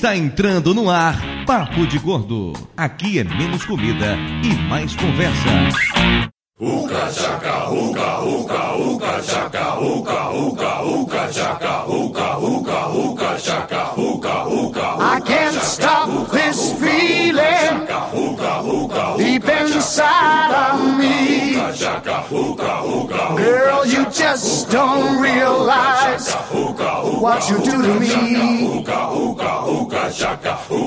[0.00, 2.54] Está entrando no ar Papo de Gordo.
[2.74, 5.50] Aqui é menos comida e mais conversa.
[6.58, 14.46] Uca chaca, uca, uca, uca chaca, uca, uca, uca chaca, uca, uca, uca chaca, uca,
[14.48, 14.96] uca.
[14.98, 17.86] I can't stop this feeling
[19.16, 21.54] deep inside of me.
[23.36, 26.34] Girl, you just don't realize
[27.20, 28.84] what you do to me.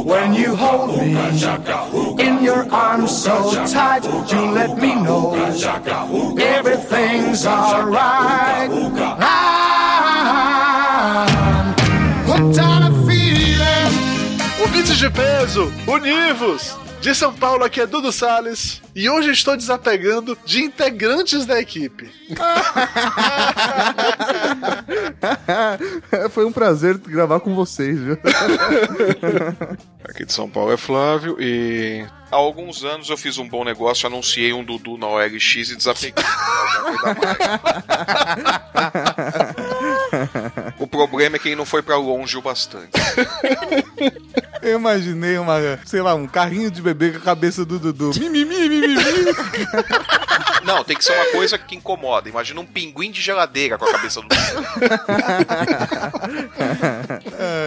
[0.03, 1.15] When you hold me
[2.23, 5.33] in your arms so tight, you let me know
[6.39, 8.69] everything's alright.
[11.25, 11.42] I'm
[14.59, 16.83] Ouvintes de peso, univos!
[17.03, 22.09] De São Paulo, aqui é Dudu Salles e hoje estou desapegando de integrantes da equipe.
[26.31, 28.17] Foi um prazer gravar com vocês, viu?
[30.07, 34.07] Aqui de São Paulo é Flávio e há alguns anos eu fiz um bom negócio,
[34.07, 36.23] anunciei um Dudu na OLX e desapeguei.
[40.93, 42.91] o problema é que ele não foi pra longe o bastante.
[44.61, 48.11] Eu imaginei uma, sei lá, um carrinho de bebê com a cabeça do Dudu.
[48.17, 48.95] Mimimi, mimimi.
[50.63, 52.29] Não, tem que ser uma coisa que incomoda.
[52.29, 54.27] Imagina um pinguim de geladeira com a cabeça do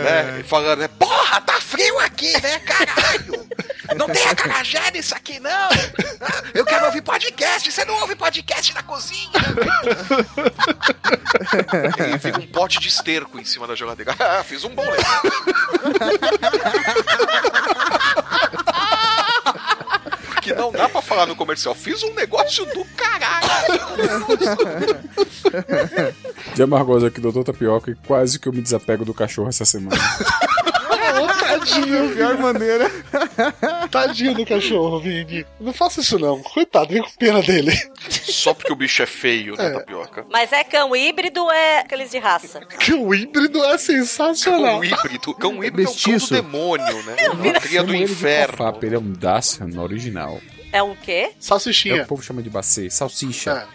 [0.03, 0.41] né?
[0.41, 0.89] E falando, né?
[0.89, 3.47] Porra, tá frio aqui, né, caralho?
[3.97, 5.69] Não tem acarajé nisso aqui, não.
[6.55, 7.71] Eu quero ouvir podcast.
[7.71, 9.31] Você não ouve podcast na cozinha?
[12.15, 14.15] E fica um pote de esterco em cima da geladeira.
[14.27, 15.33] Ah, fiz um bom negócio.
[20.47, 21.75] Porque não dá pra falar no comercial.
[21.75, 23.47] Fiz um negócio do caralho.
[26.55, 29.97] De amargosa aqui, doutor Tapioca, e quase que eu me desapego do cachorro essa semana.
[31.23, 32.91] Ô, tadinho, Pior maneira.
[33.91, 35.47] tadinho do cachorro, Vini.
[35.61, 36.43] Não faça isso não.
[36.43, 37.73] Coitado, vem com pena dele.
[38.11, 40.27] Só porque o bicho é feio, né, tapioca?
[40.31, 42.61] Mas é cão híbrido ou é aqueles de raça?
[42.61, 44.81] Que o híbrido é sensacional.
[44.81, 45.35] Cão híbrido.
[45.35, 47.17] Cão híbrido é um cão do demônio, né?
[47.31, 48.79] Uma cria do de inferno.
[48.83, 50.41] Ele é um Dacian no original.
[50.77, 51.11] É um quê?
[51.11, 52.05] É o Salsichinha.
[52.05, 53.67] povo chama de bacê, salsicha.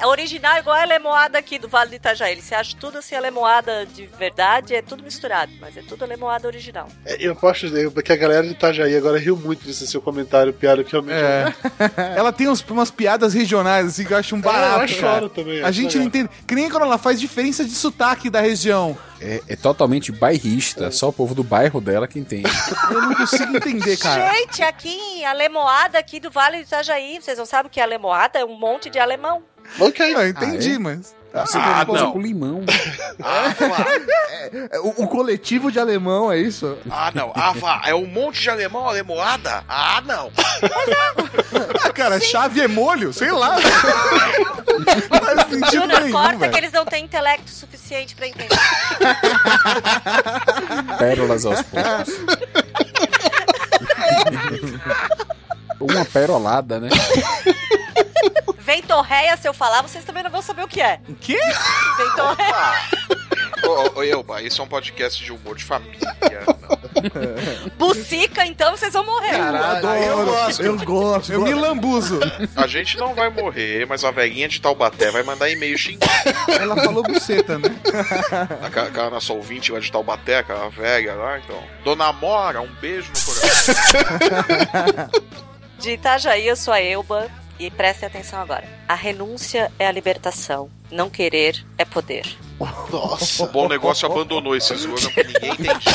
[0.00, 2.40] É original igual a lemoada aqui do Vale do Itajaí.
[2.40, 5.52] Você acha tudo assim, a lemoada de verdade, é tudo misturado.
[5.60, 6.88] Mas é tudo a lemoada original.
[7.04, 10.52] É, Eu posso dizer que a galera de Itajaí agora riu muito desse seu comentário,
[10.52, 11.54] piada que realmente É.
[12.18, 14.92] Ela tem uns- umas piadas regionais, assim, que eu acho um É, barato.
[14.92, 15.14] eu cara.
[15.20, 16.28] choro também, A gente não entende.
[16.46, 18.98] Que nem quando ela faz diferença de sotaque da região.
[19.20, 22.48] É, é totalmente bairrista, só o povo do bairro dela que entende.
[22.90, 24.32] Eu não consigo entender, cara.
[24.32, 27.18] Gente, aqui, a lemoada aqui do Vale do Itajaí.
[27.20, 28.38] Vocês não sabem o que é a lemoada?
[28.38, 29.42] É um monte de alemão.
[29.80, 30.14] Ok.
[30.14, 30.78] Eu entendi, Ah, é?
[30.78, 31.17] mas.
[31.32, 32.12] Você Ah, não.
[32.12, 32.62] com limão.
[33.22, 33.84] Ah, vá.
[34.70, 36.78] É, O, o coletivo de alemão, é isso?
[36.90, 37.32] Ah, não.
[37.34, 37.82] Ah, vá.
[37.84, 39.64] É um monte de alemão, alemoada?
[39.68, 40.30] Ah, não.
[41.84, 43.12] Ah, cara, chave é molho?
[43.12, 43.56] Sei lá.
[43.56, 44.84] Não
[45.20, 46.52] faz sentido Júnior, nenhum, corta velho.
[46.52, 48.56] que eles não têm intelecto suficiente pra entender.
[50.98, 52.14] Pérolas aos poucos.
[55.80, 56.88] Uma perolada, né?
[58.68, 61.00] Ventorreia, se eu falar, vocês também não vão saber o que é.
[61.08, 61.38] O quê?
[61.96, 62.54] Ventorreia.
[63.66, 66.14] Ô, ô, Elba, isso é um podcast de humor de família.
[67.78, 69.36] Bucica, então vocês vão morrer.
[70.06, 70.62] eu gosto.
[70.62, 71.32] Eu gosto.
[71.32, 72.20] Eu me lambuzo.
[72.54, 76.12] A gente não vai morrer, mas a velhinha de Taubaté vai mandar e-mail xingando.
[76.48, 77.74] Ela falou buceta, né?
[78.62, 81.64] Aquela, aquela nossa ouvinte lá de Taubaté, aquela velha lá, então.
[81.84, 83.74] Dona Mora, um beijo no coração.
[85.78, 87.30] De Itajaí, eu sou a Elba.
[87.58, 88.64] E prestem atenção agora.
[88.86, 90.70] A renúncia é a libertação.
[90.92, 92.24] Não querer é poder.
[92.90, 93.42] Nossa.
[93.42, 95.94] O bom negócio abandonou esse slogan porque ninguém entendia.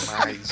[0.00, 0.48] Demais.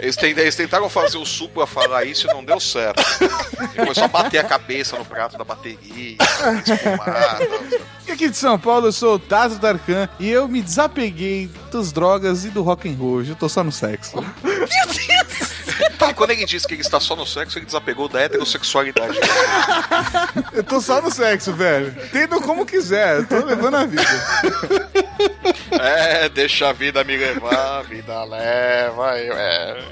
[0.00, 3.02] Eles, tent- eles tentaram fazer o Supla falar isso e não deu certo.
[3.02, 6.16] Foi só bater a cabeça no prato da bateria.
[8.06, 11.92] E aqui de São Paulo, eu sou o Tato Tarkan e eu me desapeguei das
[11.92, 13.22] drogas e do rock and roll.
[13.22, 14.16] Eu tô só no sexo.
[16.10, 19.18] E quando ele disse que ele está só no sexo, ele desapegou da heterossexualidade.
[20.52, 21.94] Eu tô só no sexo, velho.
[22.04, 24.02] Entendam como quiser, eu tô levando a vida.
[25.80, 29.18] É, deixa a vida me levar, a vida leva.
[29.18, 29.82] eu- É.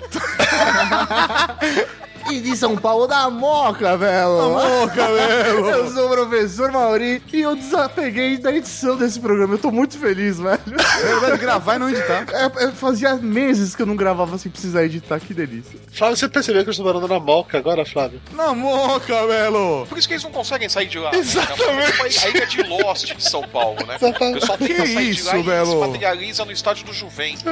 [2.30, 4.40] E de São Paulo da Moca, velho.
[4.40, 5.68] Amor, cabelo.
[5.70, 9.54] Eu sou o professor Mauri, e eu desapeguei da edição desse programa.
[9.54, 10.60] Eu tô muito feliz, velho.
[10.68, 12.24] É verdade, gravar e não editar.
[12.32, 15.78] É, é, fazia meses que eu não gravava sem precisar editar, que delícia.
[15.92, 18.20] Flávio, você percebeu que eu estou morando na Moca agora, Flávio?
[18.32, 19.86] Na moca, Belo!
[19.88, 21.10] Por isso que eles não conseguem sair de lá.
[21.10, 21.18] né?
[21.18, 21.98] Exatamente.
[21.98, 23.96] É uma ilha de Lost de São Paulo, né?
[24.00, 25.80] O pessoal tenta Que sair isso, de lá e se Belo?
[25.80, 27.42] materializa no estádio do Juventus.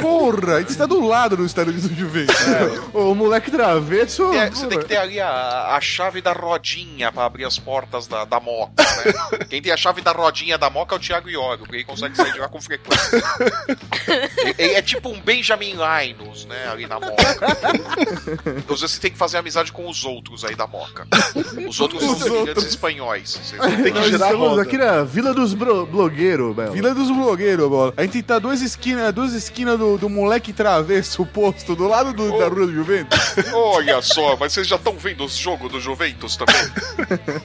[0.00, 2.34] Porra, a gente tá do lado do estádio do Juventus.
[2.94, 3.73] O moleque travesso.
[4.34, 8.06] É, você tem que ter ali a, a chave da rodinha pra abrir as portas
[8.06, 9.44] da, da moca, né?
[9.48, 12.16] Quem tem a chave da rodinha da moca é o Thiago Ioro, porque ele consegue
[12.16, 13.22] sair de lá com frequência.
[14.58, 16.68] Ele é tipo um Benjamin Linus, né?
[16.70, 17.14] Ali na moca.
[18.58, 21.06] Então você tem que fazer amizade com os outros aí da moca.
[21.68, 22.66] Os outros são Os imigrantes outros.
[22.66, 23.38] espanhóis.
[23.42, 26.72] Você- Tem que Nós girar estamos aqui na Vila dos Blogueiros, Belo.
[26.72, 27.94] Vila dos blogueiros, bola.
[27.96, 32.38] A gente tá duas esquinas, duas esquinas do, do moleque travesso posto do lado do-
[32.38, 33.18] da rua do Juventus.
[33.64, 36.54] Olha só, mas vocês já estão vendo os jogos do Juventus também?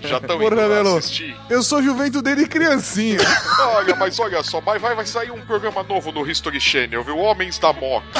[0.01, 0.97] Já estão indo Belo.
[0.97, 1.35] assistir?
[1.49, 3.19] Eu sou Juventus desde criancinha.
[3.59, 7.17] Olha, mas olha só, mas vai, vai sair um programa novo no History Channel, viu?
[7.17, 8.05] Homens da Moca.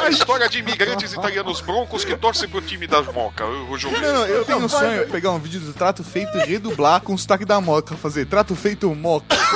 [0.00, 4.06] A história de imigrantes italianos broncos que torcem pro time da Moca, o o Juventus.
[4.06, 7.00] Não, não, eu tenho um sonho de pegar um vídeo do trato feito e redublar
[7.00, 7.96] com o sotaque da moca.
[7.96, 9.36] Fazer trato feito moca.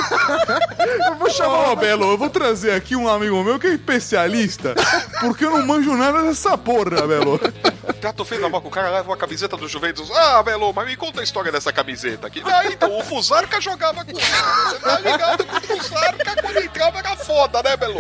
[1.07, 4.75] Eu vou chamar, Ô, Belo, eu vou trazer aqui um amigo meu que é especialista,
[5.21, 7.39] porque eu não manjo nada dessa porra, Belo.
[8.01, 10.11] Trato feio da Moca, o cara leva uma camiseta do Juventus.
[10.11, 12.43] Ah, Belo, mas me conta a história dessa camiseta aqui.
[12.45, 17.17] Ah, então, o Fusarca jogava com Você tá ligado que o Fusarca, quando entrava, era
[17.17, 17.99] foda, né, Belo?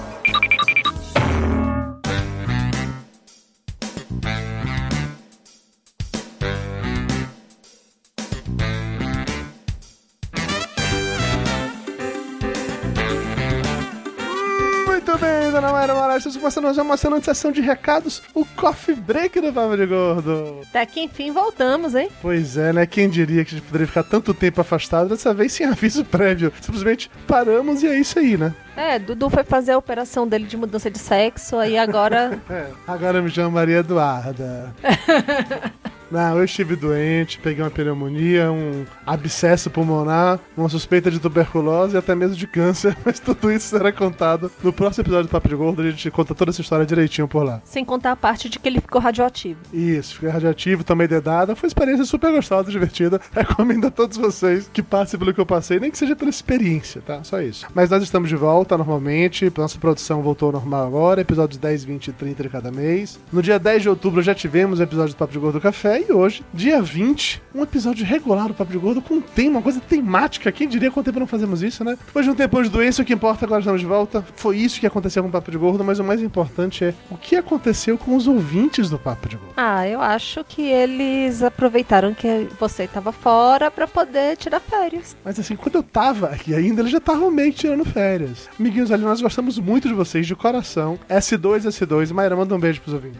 [16.31, 19.75] Mayra Moraes, estamos começando mais uma emocionante sessão de recados, o Coffee Break do Papo
[19.75, 20.61] de Gordo.
[20.69, 22.09] Até que enfim voltamos, hein?
[22.21, 22.85] Pois é, né?
[22.85, 26.53] Quem diria que a gente poderia ficar tanto tempo afastado, dessa vez sem aviso prévio.
[26.61, 28.53] Simplesmente paramos e é isso aí, né?
[28.75, 32.39] É, Dudu foi fazer a operação dele de mudança de sexo, aí agora.
[32.51, 34.73] É, agora eu me chamo Maria Eduarda.
[36.11, 41.97] Não, eu estive doente, peguei uma pneumonia, um abscesso pulmonar, uma suspeita de tuberculose e
[41.97, 45.55] até mesmo de câncer, mas tudo isso será contado no próximo episódio do Papo de
[45.55, 47.61] Gordo, a gente conta toda essa história direitinho por lá.
[47.63, 49.59] Sem contar a parte de que ele ficou radioativo.
[49.73, 53.21] Isso, fiquei radioativo, tomei dedada, foi uma experiência super gostosa, divertida.
[53.31, 57.01] Recomendo a todos vocês que passem pelo que eu passei, nem que seja pela experiência,
[57.01, 57.23] tá?
[57.23, 57.65] Só isso.
[57.73, 62.07] Mas nós estamos de volta normalmente, nossa produção voltou ao normal agora, episódios 10, 20
[62.07, 63.17] e 30 de cada mês.
[63.31, 66.00] No dia 10 de outubro já tivemos o episódio do Papo de Gordo do Café
[66.07, 69.61] e hoje, dia 20, um episódio regular do Papo de Gordo com um tema, uma
[69.61, 70.51] coisa temática.
[70.51, 71.97] Quem diria quanto tempo não fazemos isso, né?
[72.05, 74.25] Depois de um tempo de doença, o que importa agora estamos de volta.
[74.35, 77.17] Foi isso que aconteceu com o Papo de Gordo, mas o mais importante é o
[77.17, 79.53] que aconteceu com os ouvintes do Papo de Gordo.
[79.57, 85.15] Ah, eu acho que eles aproveitaram que você estava fora pra poder tirar férias.
[85.23, 88.49] Mas assim, quando eu tava aqui ainda, eles já estavam meio tirando férias.
[88.59, 90.99] Amiguinhos ali, nós gostamos muito de vocês, de coração.
[91.09, 92.11] S2, S2.
[92.11, 93.19] Mayra, manda um beijo pros ouvintes.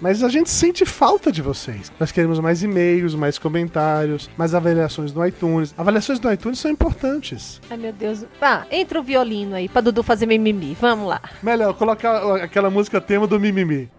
[0.00, 1.92] Mas a gente sente falta de vocês.
[1.98, 5.74] Nós queremos mais e-mails, mais comentários, mais avaliações no iTunes.
[5.76, 7.60] Avaliações no iTunes são importantes.
[7.70, 8.24] Ai, meu Deus.
[8.40, 10.76] Ah, entra o violino aí pra Dudu fazer mimimi.
[10.80, 11.20] Vamos lá.
[11.42, 13.90] Melhor, colocar aquela música tema do Mimimi.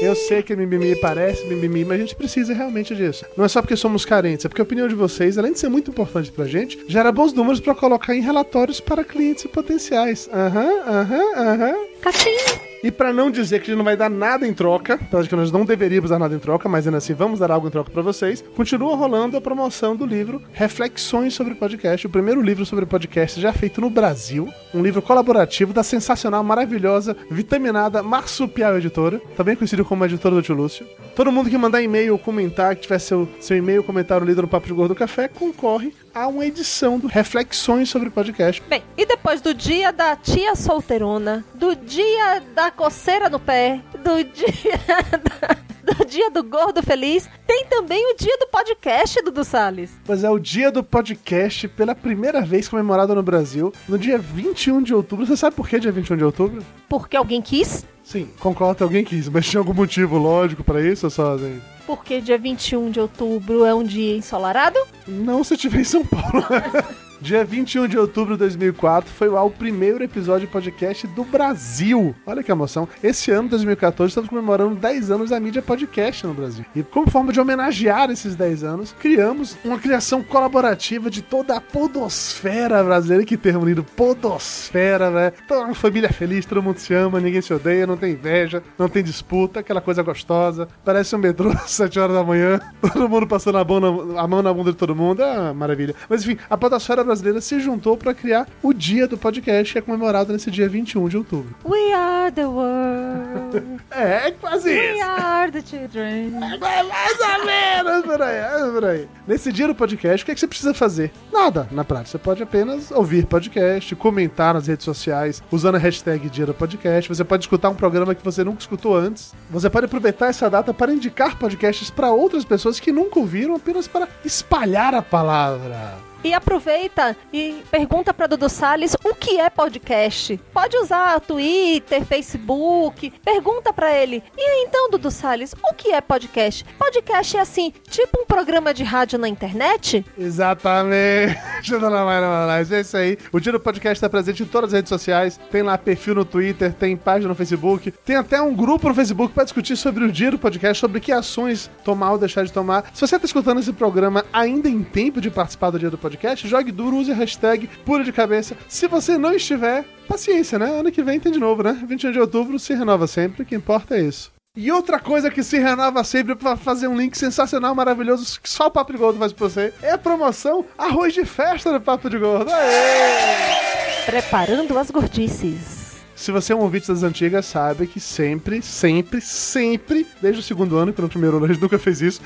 [0.00, 3.24] Eu sei que mimimi parece mimimi, mas a gente precisa realmente disso.
[3.36, 5.68] Não é só porque somos carentes, é porque a opinião de vocês, além de ser
[5.68, 10.28] muito importante pra gente, gera bons números pra colocar em relatórios para clientes e potenciais.
[10.32, 11.74] Aham, aham, aham.
[12.02, 12.75] Catinho.
[12.82, 15.36] E pra não dizer que a gente não vai dar nada em troca, apesar que
[15.36, 17.90] nós não deveríamos dar nada em troca, mas ainda assim vamos dar algo em troca
[17.90, 22.86] pra vocês, continua rolando a promoção do livro Reflexões sobre Podcast, o primeiro livro sobre
[22.86, 29.56] podcast já feito no Brasil, um livro colaborativo da sensacional, maravilhosa, vitaminada Marsupial Editora, também
[29.56, 30.86] conhecido como editora do Tio Lúcio.
[31.14, 34.48] Todo mundo que mandar e-mail ou comentar, que tiver seu, seu e-mail comentário lido no
[34.48, 38.62] Papo de Gordo Café, concorre a uma edição do Reflexões sobre Podcast.
[38.70, 44.24] Bem, e depois do dia da tia solteirona, do dia da coceira no pé, do
[44.24, 44.48] dia
[45.22, 49.92] da- do dia do gordo feliz, tem também o dia do podcast, Dudu Salles.
[50.06, 54.82] Pois é, o dia do podcast, pela primeira vez comemorado no Brasil, no dia 21
[54.82, 55.24] de outubro.
[55.26, 56.64] Você sabe por que dia 21 de outubro?
[56.88, 57.84] Porque alguém quis?
[58.02, 61.60] Sim, concordo, alguém quis, mas tinha algum motivo lógico pra isso ou só assim?
[61.86, 64.78] Porque dia 21 de outubro é um dia ensolarado?
[65.06, 66.44] Não se tiver em São Paulo.
[67.20, 72.14] Dia 21 de outubro de 2004 foi o primeiro episódio de podcast do Brasil.
[72.26, 72.86] Olha que emoção.
[73.02, 76.64] Esse ano, 2014, estamos comemorando 10 anos da mídia podcast no Brasil.
[76.74, 81.60] E como forma de homenagear esses 10 anos, criamos uma criação colaborativa de toda a
[81.60, 83.24] podosfera brasileira.
[83.24, 85.32] Que termo lindo, podosfera, né?
[85.48, 88.90] Toda uma família feliz, todo mundo se ama, ninguém se odeia, não tem inveja, não
[88.90, 90.68] tem disputa, aquela coisa gostosa.
[90.84, 92.60] Parece um metrô às 7 horas da manhã,
[92.92, 95.22] todo mundo passando a mão na, a mão na bunda de todo mundo.
[95.22, 95.94] Ah, maravilha.
[96.10, 99.82] Mas enfim, a podosfera brasileira se juntou para criar o dia do podcast, que é
[99.82, 101.54] comemorado nesse dia 21 de outubro.
[101.64, 103.62] We are the world.
[103.90, 105.04] É, é quase We isso.
[105.04, 106.32] are the children.
[106.36, 109.08] É mais ou menos, peraí, é, peraí.
[109.26, 111.12] Nesse dia do podcast, o que, é que você precisa fazer?
[111.32, 112.10] Nada, na prática.
[112.10, 117.08] Você pode apenas ouvir podcast, comentar nas redes sociais, usando a hashtag dia do podcast.
[117.08, 119.32] Você pode escutar um programa que você nunca escutou antes.
[119.50, 123.86] Você pode aproveitar essa data para indicar podcasts para outras pessoas que nunca ouviram, apenas
[123.88, 125.94] para espalhar a palavra.
[126.26, 130.36] E aproveita e pergunta pra Dudu Salles o que é podcast.
[130.52, 133.12] Pode usar Twitter, Facebook.
[133.24, 134.24] Pergunta pra ele.
[134.36, 136.64] E então, Dudu Salles, o que é podcast?
[136.76, 140.04] Podcast é assim, tipo um programa de rádio na internet?
[140.18, 143.16] Exatamente, dona Mayra Marais, é isso aí.
[143.30, 145.38] O Dia do Podcast está presente em todas as redes sociais.
[145.52, 149.32] Tem lá perfil no Twitter, tem página no Facebook, tem até um grupo no Facebook
[149.32, 152.90] para discutir sobre o Dia do Podcast, sobre que ações tomar ou deixar de tomar.
[152.92, 156.15] Se você está escutando esse programa ainda em tempo de participar do Dia do Podcast,
[156.44, 158.56] jogue duro, use a hashtag pura de cabeça.
[158.68, 160.66] Se você não estiver, paciência, né?
[160.66, 161.78] Ano que vem tem de novo, né?
[161.86, 164.32] 21 de outubro se renova sempre, o que importa é isso.
[164.56, 168.68] E outra coisa que se renova sempre pra fazer um link sensacional, maravilhoso, que só
[168.68, 172.08] o Papo de Gordo faz pra você, é a promoção Arroz de Festa do Papo
[172.08, 172.50] de Gordo.
[172.50, 174.06] Aê!
[174.06, 175.96] Preparando as gordices.
[176.14, 180.78] Se você é um ouvinte das antigas, sabe que sempre, sempre, sempre, desde o segundo
[180.78, 182.22] ano, que no primeiro ano a gente nunca fez isso,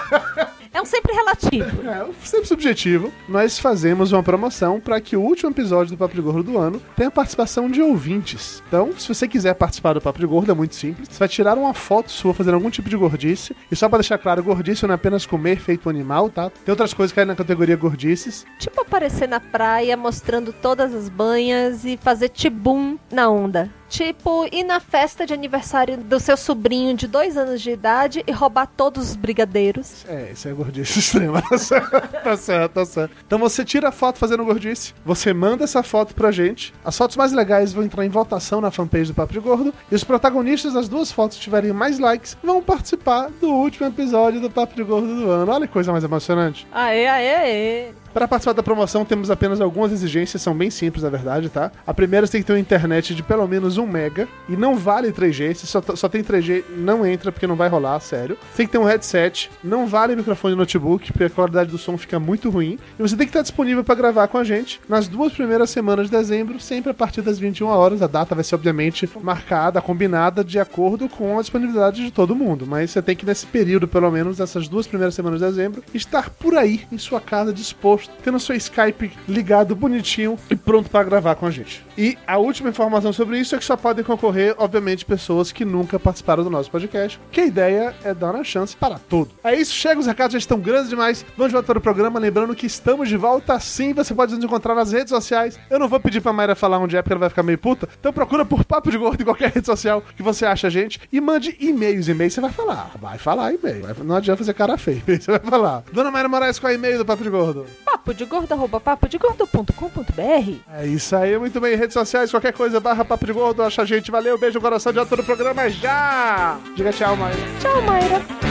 [0.72, 1.80] É um sempre relativo.
[1.90, 3.12] É, sempre subjetivo.
[3.28, 6.80] Nós fazemos uma promoção para que o último episódio do Papo de Gordo do ano
[6.94, 8.62] tenha a participação de ouvintes.
[8.68, 11.08] Então, se você quiser participar do Papo de Gordo, é muito simples.
[11.08, 13.56] Você vai tirar uma foto sua fazendo algum tipo de gordice.
[13.70, 16.50] E só para deixar claro, gordice não é apenas comer feito animal, tá?
[16.50, 18.46] Tem outras coisas que caem na categoria gordices.
[18.58, 23.70] Tipo aparecer na praia mostrando todas as banhas e fazer tibum na onda.
[23.90, 28.30] Tipo ir na festa de aniversário do seu sobrinho de dois anos de idade e
[28.32, 30.06] roubar todos os brigadeiros.
[30.08, 31.42] É, isso é gordice extrema.
[31.42, 31.90] Tá certo,
[32.22, 33.16] tá certo, tá certo.
[33.26, 36.72] Então você tira a foto fazendo gordice, você manda essa foto pra gente.
[36.84, 39.74] As fotos mais legais vão entrar em votação na fanpage do Papo de Gordo.
[39.90, 44.40] E os protagonistas das duas fotos que tiverem mais likes vão participar do último episódio
[44.40, 45.50] do Papo de Gordo do ano.
[45.50, 46.66] Olha que coisa mais emocionante.
[46.70, 47.88] Aê, aê, aê.
[48.12, 51.70] Para participar da promoção, temos apenas algumas exigências, são bem simples, na verdade, tá?
[51.86, 54.76] A primeira, você tem que ter uma internet de pelo menos 1 mega e não
[54.76, 55.54] vale 3G.
[55.54, 58.36] Se só, só tem 3G, não entra porque não vai rolar, sério.
[58.50, 61.96] Você tem que ter um headset, não vale microfone notebook, porque a qualidade do som
[61.96, 62.78] fica muito ruim.
[62.98, 66.10] E você tem que estar disponível para gravar com a gente nas duas primeiras semanas
[66.10, 68.02] de dezembro, sempre a partir das 21 horas.
[68.02, 72.66] A data vai ser, obviamente, marcada, combinada de acordo com a disponibilidade de todo mundo.
[72.66, 76.28] Mas você tem que, nesse período, pelo menos, nessas duas primeiras semanas de dezembro, estar
[76.30, 81.34] por aí, em sua casa, disposto, tendo seu Skype ligado bonitinho e pronto para gravar
[81.34, 81.84] com a gente.
[81.96, 85.98] E a última informação sobre isso é que só podem concorrer, obviamente, pessoas que nunca
[85.98, 89.30] participaram do nosso podcast, que a ideia é dar uma chance para todo.
[89.44, 91.24] É isso, chega, os recados já estão grandes demais.
[91.36, 94.44] Vamos de volta para o programa, lembrando que estamos de volta sim, você pode nos
[94.44, 95.58] encontrar nas redes sociais.
[95.68, 97.88] Eu não vou pedir pra Mayra falar onde é, porque ela vai ficar meio puta.
[97.98, 101.00] Então procura por Papo de Gordo em qualquer rede social que você acha a gente
[101.12, 102.08] e mande e-mails.
[102.08, 102.90] E-mail você vai falar.
[103.00, 103.86] Vai falar e-mail.
[104.04, 105.02] Não adianta fazer cara feia.
[105.20, 105.82] Você vai falar.
[105.92, 107.66] Dona Mayra Moraes, qual é o e-mail do Papo de Gordo?
[108.10, 110.54] Papo de gordo, arroba papo de gordo.com.br.
[110.74, 111.76] É isso aí, muito bem.
[111.76, 114.10] Redes sociais, qualquer coisa, barra Papo de Gordo, acha a gente.
[114.10, 116.58] Valeu, beijo no coração de todo o programa já!
[116.74, 117.38] Diga tchau, Mayra.
[117.60, 118.49] Tchau, Mayra.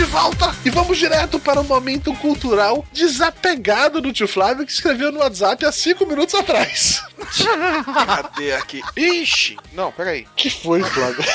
[0.00, 5.12] De volta e vamos direto para o momento cultural desapegado do tio Flávio que escreveu
[5.12, 7.04] no WhatsApp há cinco minutos atrás.
[8.06, 8.80] Cadê aqui?
[8.96, 9.58] Ixi!
[9.74, 10.26] Não, peraí.
[10.34, 11.22] que foi, Flávio?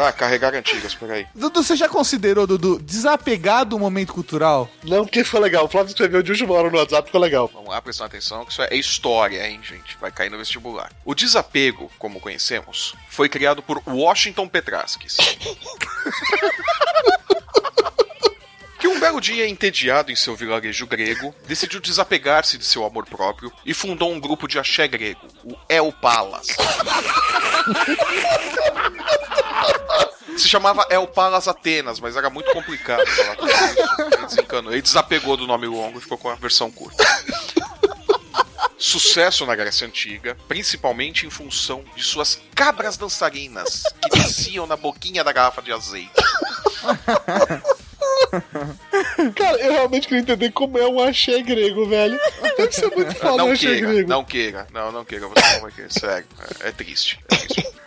[0.00, 1.26] Ah, carregar antigas, peraí.
[1.34, 4.70] Dudu, você já considerou, Dudu, desapegar do momento cultural?
[4.84, 5.64] Não, porque foi legal.
[5.64, 7.50] O Flávio escreveu de última hora no WhatsApp, ficou legal.
[7.52, 9.96] Vamos lá, prestando atenção, que isso é história, hein, gente?
[10.00, 10.92] Vai cair no vestibular.
[11.04, 15.16] O desapego, como conhecemos, foi criado por Washington Petraskis.
[18.78, 23.52] que um belo dia, entediado em seu vilarejo grego, decidiu desapegar-se de seu amor próprio
[23.66, 26.46] e fundou um grupo de axé grego, o El Palas.
[30.36, 33.36] Se chamava El Palas Atenas, mas era muito complicado falar.
[34.12, 34.72] Ele desencanou.
[34.72, 37.04] Ele desapegou do nome longo e ficou com a versão curta.
[38.78, 45.24] Sucesso na Grécia Antiga, principalmente em função de suas cabras dançarinas que desciam na boquinha
[45.24, 46.12] da garrafa de azeite.
[49.34, 52.18] Cara, eu realmente queria entender como é um axé grego, velho.
[52.56, 54.08] Deve ser muito foda um não axé queira, grego.
[54.08, 56.26] não queira, não, não queira, você não vai querer, sério,
[56.60, 57.78] é, é triste, é triste.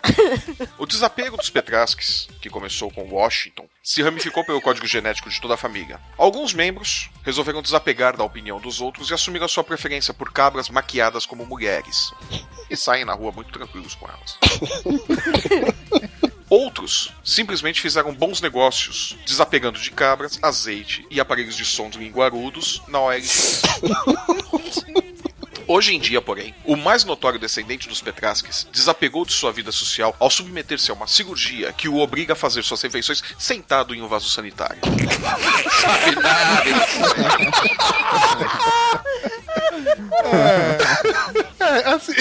[0.78, 5.54] O desapego dos Petrasques, que começou com Washington, se ramificou pelo código genético de toda
[5.54, 6.00] a família.
[6.18, 10.70] Alguns membros resolveram desapegar da opinião dos outros e assumir a sua preferência por cabras
[10.70, 12.12] maquiadas como mulheres.
[12.70, 14.38] E saem na rua muito tranquilos com elas.
[16.52, 22.82] Outros simplesmente fizeram bons negócios, desapegando de cabras, azeite e aparelhos de som de linguarudos
[22.90, 23.62] na OLX.
[25.66, 30.14] Hoje em dia, porém, o mais notório descendente dos Petrasques desapegou de sua vida social
[30.20, 34.10] ao submeter-se a uma cirurgia que o obriga a fazer suas refeições sentado em um
[34.10, 34.82] vaso sanitário.
[35.80, 36.66] Sabe nada,
[40.24, 42.14] É, assim.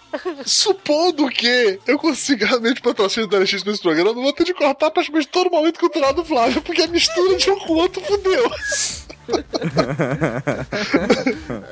[0.44, 4.54] Supondo que eu consiga realmente patrocínio do LX nesse programa, eu não vou ter de
[4.54, 7.76] cortar praticamente todo o momento cultural do Flávio, porque a mistura de um com o
[7.76, 8.50] outro fudeu.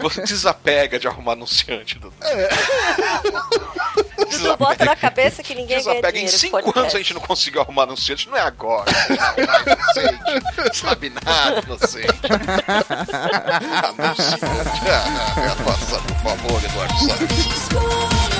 [0.00, 1.98] Você desapega de arrumar anunciante.
[1.98, 2.12] Do...
[4.24, 6.08] Dudu, bota na cabeça que ninguém ganha Desapega.
[6.10, 6.38] Em dinheiro.
[6.38, 6.80] cinco com podcast.
[6.80, 8.90] anos a gente não conseguiu arrumar anunciante, não é agora.
[9.08, 10.76] Não, inocente.
[10.78, 12.08] Sabe nada, inocente.
[13.84, 14.80] Anunciante.
[14.90, 18.33] Ah, Passa, por favor, Eduardo Salles.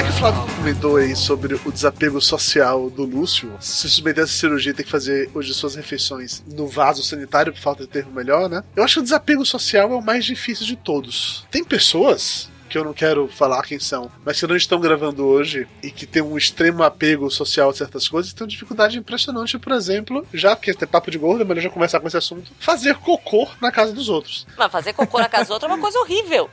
[0.00, 4.24] Já que o Flávio comentou aí sobre o desapego social do Lúcio, se submeter a
[4.24, 7.90] essa cirurgia e ter que fazer hoje suas refeições no vaso sanitário, por falta de
[7.90, 8.64] termo melhor, né?
[8.74, 11.46] Eu acho que o desapego social é o mais difícil de todos.
[11.50, 15.66] Tem pessoas que eu não quero falar quem são, mas que não estão gravando hoje
[15.82, 19.72] e que tem um extremo apego social a certas coisas, tem uma dificuldade impressionante, por
[19.72, 22.94] exemplo, já que é papo de gordo, é melhor já começar com esse assunto, fazer
[22.96, 24.46] cocô na casa dos outros.
[24.56, 26.48] Mas fazer cocô na casa do outro é uma coisa horrível.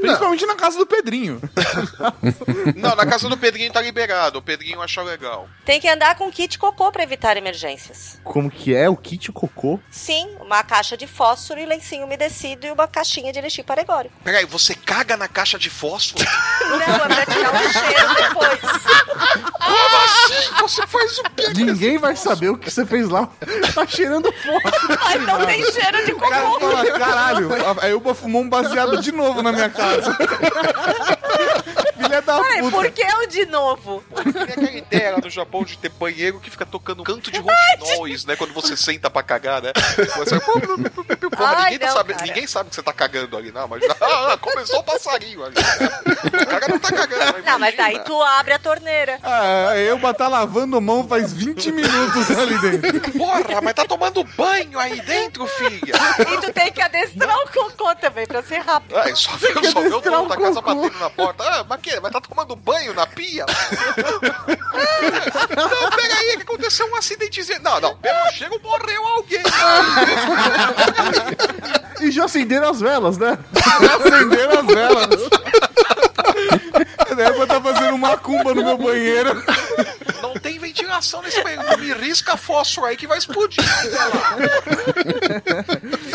[0.00, 1.40] Principalmente na casa do Pedrinho.
[2.76, 4.38] Não, na casa do Pedrinho tá liberado.
[4.38, 5.48] O Pedrinho acha legal.
[5.64, 8.18] Tem que andar com kit cocô pra evitar emergências.
[8.24, 9.78] Como que é o kit cocô?
[9.90, 14.14] Sim, uma caixa de fósforo e lencinho umedecido e uma caixinha de elixir paregórico.
[14.24, 16.24] Peraí, você caga na caixa de fósforo?
[16.68, 18.60] Não, é pra tirar o cheiro depois.
[19.58, 20.50] Como assim?
[20.60, 21.48] Você faz o quê?
[21.54, 23.28] Ninguém vai saber o que você fez lá.
[23.74, 24.98] Tá cheirando fósforo.
[25.02, 26.70] Ai, não tem cheiro de cara cocô.
[26.70, 27.48] fala, caralho,
[27.80, 30.16] a Elba fumou um baseado de novo na minha casa.
[32.62, 32.76] Da Peraí, puta.
[32.76, 34.04] por que o de novo?
[34.14, 37.38] Tem aquela ideia lá no Japão de ter banheiro que fica tocando um canto de
[37.78, 38.36] rouxinóis, né?
[38.36, 39.72] Quando você senta pra cagar, né?
[40.16, 40.34] Você...
[41.38, 44.36] Ai, ninguém, tá não, sabe- ninguém sabe que você tá cagando ali, não, mas ah,
[44.40, 45.54] começou o passarinho ali.
[45.54, 46.42] né?
[46.42, 47.42] O cara não tá cagando.
[47.44, 49.18] Não, mas aí tu abre a torneira.
[49.22, 53.12] Ah, Elba tá lavando mão faz 20 minutos ali dentro.
[53.12, 55.94] Porra, mas tá tomando banho aí dentro, filha.
[56.32, 58.96] E tu tem que adestrar o cocô também pra ser rápido.
[58.96, 61.44] Ah, só vê o dono da casa batendo na porta.
[61.44, 61.98] Ah, mas que?
[62.00, 63.44] Mas tá tomando banho na pia?
[65.56, 67.60] Não, peraí, que aconteceu um acidentezinho.
[67.62, 69.42] Não, não, pelo chego morreu alguém.
[72.00, 73.38] E já acenderam as velas, né?
[73.96, 75.20] Acenderam as velas.
[77.18, 79.42] A Elba tá fazendo macumba no meu banheiro.
[80.22, 81.78] Não tem ventilação nesse banheiro.
[81.78, 83.64] Me risca fósforo aí que vai explodir.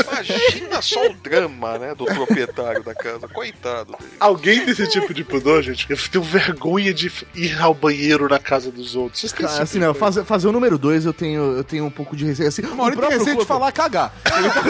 [0.02, 3.28] Imagina só o drama, né, do proprietário da casa.
[3.28, 4.12] Coitado dele.
[4.20, 8.72] Alguém desse tipo de pudor, gente, eu tenho vergonha de ir ao banheiro na casa
[8.72, 9.20] dos outros.
[9.22, 11.86] Vocês têm Cara, esse assim, não, fazer, fazer o número 2 eu tenho, eu tenho
[11.86, 12.50] um pouco de receio.
[12.50, 14.14] Assim, O o Maurício tem receio de falar cagar.
[14.38, 14.62] Ele tá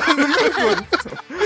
[0.59, 0.83] dois.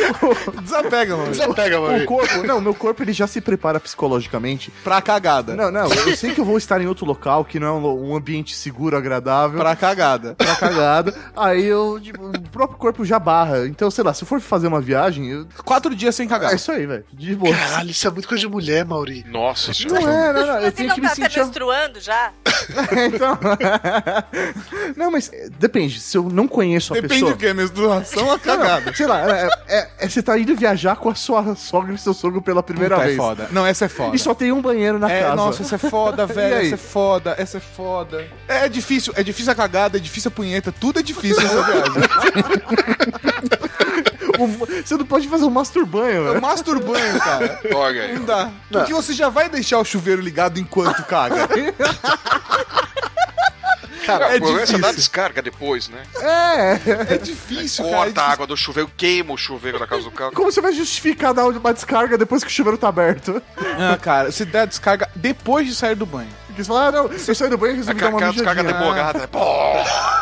[0.64, 1.32] Desapega, mano.
[1.32, 2.06] Desapega, O mano.
[2.06, 4.72] corpo, não, meu corpo ele já se prepara psicologicamente.
[4.84, 5.56] Pra cagada.
[5.56, 7.88] Não, não, eu sei que eu vou estar em outro local, que não é um
[8.12, 9.60] um ambiente seguro, agradável.
[9.60, 10.36] Pra cagada.
[10.36, 11.14] pra cagada.
[11.36, 13.66] Aí eu, tipo, o próprio corpo já barra.
[13.68, 15.48] Então, sei lá, se eu for fazer uma viagem, eu...
[15.66, 16.52] Quatro dias sem cagar.
[16.52, 17.04] é isso aí, velho.
[17.14, 17.56] De boa.
[17.56, 19.26] Caralho, isso é muito coisa de mulher, Mauri.
[19.30, 20.00] Nossa senhora.
[20.02, 20.56] Não é, não, não.
[20.56, 21.40] Eu Você tenho não que me tá até sentir.
[21.40, 22.32] menstruando já?
[23.06, 23.38] então.
[24.96, 26.00] não, mas é, depende.
[26.00, 27.32] Se eu não conheço a Depende pessoa.
[27.32, 27.54] do que?
[27.54, 28.94] Menstruação ou não, cagada?
[28.94, 32.14] sei lá, é, é- é- você tá indo viajar com a sua sogra e seu
[32.14, 33.18] sogro pela primeira Puta, vez.
[33.18, 33.48] é foda.
[33.52, 34.16] Não, essa é foda.
[34.16, 35.36] E só tem um banheiro na É, casa.
[35.36, 36.66] nossa, essa é foda, velho.
[36.68, 38.28] Essa é foda, essa é foda.
[38.48, 41.62] É, é difícil, é difícil a cagada, é difícil a punheta, tudo é difícil nessa
[41.64, 41.94] viagem.
[44.86, 46.38] Você não pode fazer um masturbanho, É velho.
[46.38, 47.60] um masturbanho, cara.
[47.74, 48.14] Olha aí.
[48.20, 48.52] Não dá.
[48.72, 51.48] Porque você já vai deixar o chuveiro ligado enquanto caga.
[54.08, 54.80] Cara, É o problema é você difícil.
[54.80, 56.04] dar descarga depois, né?
[56.20, 57.14] É.
[57.14, 57.96] É difícil, cara.
[57.96, 58.34] é Corta a difícil.
[58.34, 60.32] água do chuveiro, queima o chuveiro da casa do carro.
[60.32, 63.42] Como você vai justificar dar uma descarga depois que o chuveiro tá aberto?
[63.78, 66.30] Ah, cara, você dá descarga depois de sair do banho.
[66.48, 68.64] Porque você fala, ah, não, eu saí do banho e resolvi dar uma Aquela descarga
[68.64, 68.88] mijadinha.
[68.90, 69.28] demorada, né?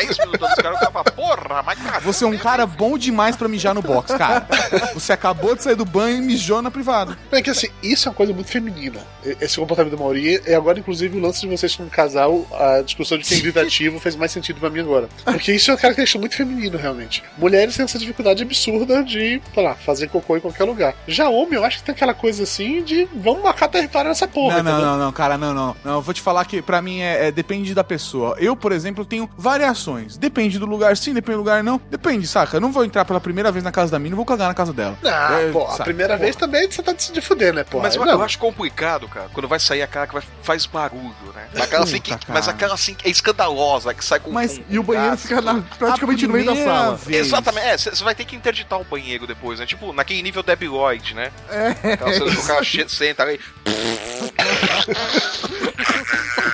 [0.00, 2.00] Fica 10 minutos da descarga, o cara fala, porra, mas cara.
[2.00, 4.46] Você é um cara bom demais pra mijar no box, cara.
[4.94, 7.16] Você acabou de sair do banho e mijou na privada.
[7.32, 9.00] É que assim, isso é uma coisa muito feminina.
[9.40, 10.40] Esse comportamento do Mauri.
[10.46, 13.98] E agora, inclusive, o lance de vocês como casal, a discussão de quem grita ativo
[14.00, 15.08] fez mais sentido pra mim agora.
[15.24, 17.22] Porque isso é uma característica muito feminino, realmente.
[17.36, 20.94] Mulheres têm essa dificuldade absurda de, sei lá, fazer cocô em qualquer lugar.
[21.06, 24.62] Já homem, eu acho que tem aquela coisa assim de vamos marcar território nessa porra.
[24.62, 25.76] Não, não, não, não, cara, não, não.
[25.84, 28.36] Não, eu vou te falar que pra mim é, é- depende da pessoa.
[28.38, 29.87] Eu, por exemplo, tenho variações.
[30.18, 31.80] Depende do lugar sim, depende do lugar não.
[31.90, 32.56] Depende, saca?
[32.56, 34.54] Eu não vou entrar pela primeira vez na casa da mina, não vou cagar na
[34.54, 34.98] casa dela.
[35.04, 37.80] Ah, É, pô, a primeira vez também você tá de fuder, né, pô?
[37.80, 41.46] Mas eu, eu acho complicado, cara, quando vai sair aquela que vai, faz barulho, né?
[41.62, 42.22] Aquela assim que, cara.
[42.28, 44.30] mas aquela assim que é escandalosa, que sai com.
[44.30, 45.66] Mas- com E o banheiro gás, fica na- tudo.
[45.78, 46.96] praticamente no meio da sala.
[46.96, 47.26] vez.
[47.26, 49.66] Exatamente, é, você vai ter que interditar o banheiro depois, né?
[49.66, 51.30] Tipo, naquele nível Debbie Lloyd, né?
[51.50, 51.92] É.
[51.94, 53.40] Aquela cena que o cara senta ali.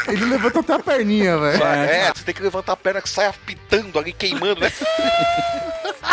[0.08, 1.62] Ele levanta até a perninha, velho.
[1.64, 4.72] É, você tem que levantar a perna que sai apitando ali, queimando, né?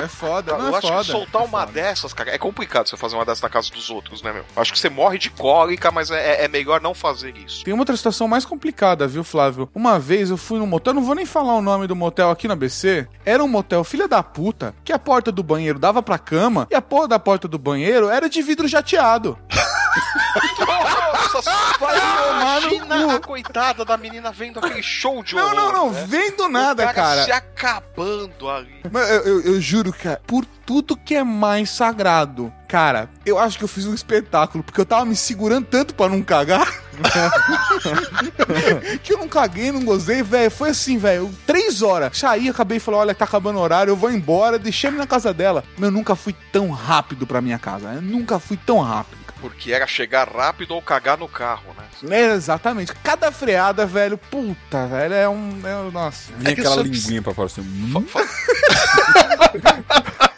[0.01, 1.03] É foda, não eu é acho foda.
[1.03, 4.21] que soltar uma dessas, cara, é complicado você fazer uma dessas na casa dos outros,
[4.21, 4.43] né, meu?
[4.55, 7.63] Acho que você morre de cólica, mas é, é melhor não fazer isso.
[7.63, 9.69] Tem uma outra situação mais complicada, viu, Flávio?
[9.75, 12.47] Uma vez eu fui num motel, não vou nem falar o nome do motel aqui
[12.47, 13.07] na BC.
[13.25, 16.75] Era um motel filha da puta, que a porta do banheiro dava pra cama e
[16.75, 19.37] a porra da porta do banheiro era de vidro jateado.
[21.33, 25.55] Nossa, vai tomar Imagina a coitada da menina vendo aquele show de Não, horror.
[25.55, 26.05] não, não, né?
[26.07, 26.93] vendo nada, o cara.
[26.93, 27.23] cara.
[27.25, 28.81] se acabando ali.
[28.91, 33.57] Mas eu, eu- eu juro, cara, por tudo que é mais sagrado, cara, eu acho
[33.57, 36.67] que eu fiz um espetáculo, porque eu tava me segurando tanto pra não cagar.
[39.03, 40.51] que eu não caguei, não gozei, velho.
[40.51, 41.33] Foi assim, velho.
[41.47, 42.17] Três horas.
[42.17, 44.59] Saí, acabei e falei: olha, tá acabando o horário, eu vou embora.
[44.59, 45.63] Deixei ele na casa dela.
[45.75, 47.93] Mas eu nunca fui tão rápido pra minha casa.
[47.93, 49.20] Eu nunca fui tão rápido.
[49.41, 52.15] Porque era chegar rápido ou cagar no carro, né?
[52.15, 52.93] É, exatamente.
[53.03, 55.61] Cada freada, velho, puta, velho, é um.
[55.67, 56.31] É, um- nossa.
[56.37, 57.61] Vinha aquela linguinha pra fora assim.
[57.61, 57.93] hum.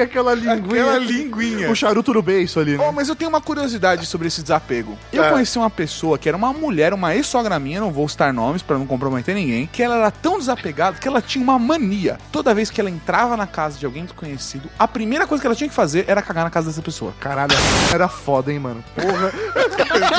[0.00, 0.82] Aquela linguinha.
[0.82, 1.70] Aquela linguinha.
[1.70, 2.84] O charuto no beiço ali, né?
[2.88, 4.96] Oh, mas eu tenho uma curiosidade sobre esse desapego.
[5.12, 5.30] Eu É.
[5.30, 8.76] conheci uma pessoa que era uma mulher, uma ex-sogra minha, não vou citar nomes pra
[8.78, 12.18] não comprometer ninguém, que ela era tão desapegada que ela tinha uma mania.
[12.32, 15.56] Toda vez que ela entrava na casa de alguém desconhecido, a primeira coisa que ela
[15.56, 17.12] tinha que fazer era cagar na casa dessa pessoa.
[17.20, 17.54] Caralho,
[17.92, 18.84] era foda, hein, mano?
[18.94, 19.32] Porra.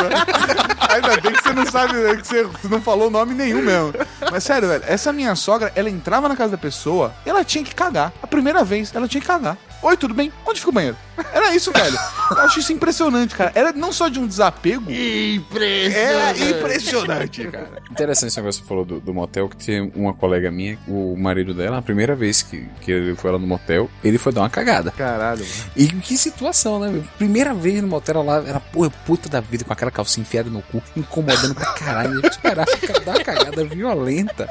[0.90, 3.94] Ainda bem que você não sabe, né, que você não falou nome nenhum mesmo.
[4.32, 7.76] Mas sério, velho, essa minha sogra, ela entrava na casa da pessoa, ela tinha que
[7.76, 8.14] cagar.
[8.24, 9.55] A primeira vez, ela tinha que cagar.
[9.86, 10.34] Oi, tudo bem?
[10.44, 10.98] Onde fica o banheiro?
[11.34, 11.98] Era isso, velho.
[12.32, 13.52] Eu acho isso impressionante, cara.
[13.56, 14.92] Era não só de um desapego.
[14.92, 17.82] Era impressionante, cara.
[17.90, 21.16] Interessante esse negócio que você falou do, do motel, que tem uma colega minha, o
[21.18, 24.42] marido dela, a primeira vez que, que ele foi lá no motel, ele foi dar
[24.42, 24.92] uma cagada.
[24.92, 25.72] Caralho, mano.
[25.76, 26.90] E que situação, né?
[26.90, 27.04] meu?
[27.18, 30.62] Primeira vez no motel lá, era porra, puta da vida, com aquela calcinha enfiada no
[30.62, 32.22] cu, incomodando pra caralho.
[32.22, 32.72] Eu esperava
[33.06, 34.50] dar uma cagada violenta.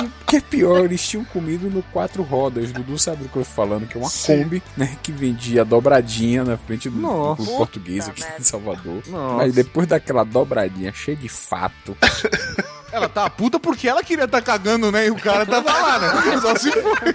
[0.00, 2.72] E o que é pior, eles tinham comido no quatro rodas.
[2.72, 4.42] Dudu sabe do que eu tô falando, que é uma Sim.
[4.42, 4.96] Kombi, né?
[5.02, 6.01] Que vendia dobradinha
[6.44, 7.42] na frente do, Nossa.
[7.42, 9.02] do português aqui em Salvador.
[9.08, 9.36] Nossa.
[9.36, 11.96] Mas depois daquela dobradinha cheia de fato.
[12.92, 15.06] Ela tá puta porque ela queria tá cagando, né?
[15.06, 16.38] E o cara tava lá, né?
[16.38, 17.14] Só se foi.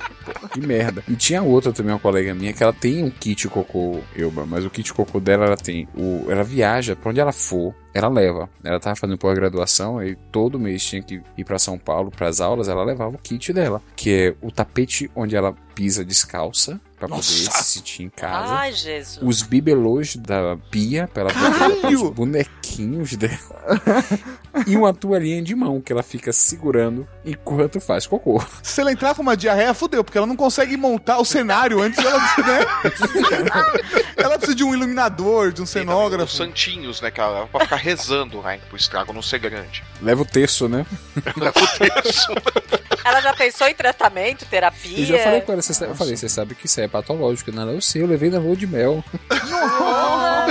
[0.51, 1.03] Que merda.
[1.07, 4.65] E tinha outra também, uma colega minha, que ela tem um kit cocô, Elba, mas
[4.65, 5.87] o kit cocô dela, ela tem.
[5.95, 8.49] O, ela viaja, pra onde ela for, ela leva.
[8.63, 12.67] Ela tava fazendo pós-graduação, aí todo mês tinha que ir pra São Paulo pras aulas,
[12.67, 17.23] ela levava o kit dela, que é o tapete onde ela pisa descalça, pra poder
[17.23, 18.53] se sentir em casa.
[18.53, 19.19] Ai, Jesus.
[19.21, 23.37] Os bibelôs da pia, pra ela botar os bonequinhos dela.
[24.65, 28.41] e uma toalhinha de mão que ela fica segurando enquanto faz cocô.
[28.63, 32.03] Se ela entrar com uma diarreia, fudeu, porque ela não consegue montar o cenário antes
[32.03, 32.65] ela, né?
[34.17, 36.31] ela precisa de um iluminador, de um Os cenógrafo.
[36.33, 37.45] santinhos, né, cara?
[37.47, 38.59] Pra ficar rezando, né?
[38.67, 39.83] Pro estrago não ser grande.
[40.01, 40.85] Leva o terço, né?
[41.35, 42.31] Leva o terço.
[43.03, 44.99] Ela já pensou em tratamento, terapia?
[44.99, 46.89] E já falei com ela, você sabe, eu falei, você sabe que isso aí é
[46.89, 49.01] patológico, não, eu sei, eu levei na lua de mel.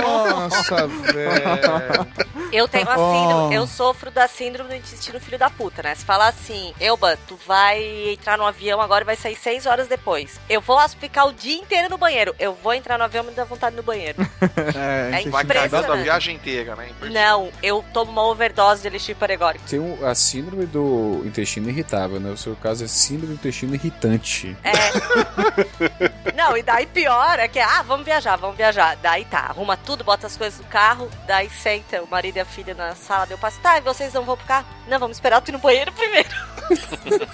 [0.01, 2.07] Nossa, velho.
[2.51, 3.13] Eu tenho a Oh.
[3.13, 5.95] síndrome, eu sofro da síndrome do intestino filho da puta, né?
[5.95, 9.87] Se falar assim, Elba, tu vai entrar no avião agora e vai sair seis horas
[9.87, 10.39] depois.
[10.47, 12.35] Eu vou ficar o dia inteiro no banheiro.
[12.37, 14.17] Eu vou entrar no avião e me dá vontade no banheiro.
[14.77, 16.03] É Vai cagando a impressionante.
[16.03, 16.89] viagem inteira, né?
[17.11, 19.65] Não, eu tomo uma overdose de elixir paregórico.
[19.67, 22.29] Tem o- a síndrome do intestino irritável, né?
[22.29, 24.55] O seu caso é síndrome do intestino irritante.
[26.35, 28.95] Não, e daí pior é que, ah, vamos viajar, vamos viajar.
[28.97, 32.45] Daí tá, arruma tudo, bota as coisas no carro, daí senta o marido e a
[32.45, 34.65] filha na sala, deu passo, tá, e vocês não vão pro carro?
[34.87, 36.29] Não, vamos esperar tu ir no banheiro primeiro.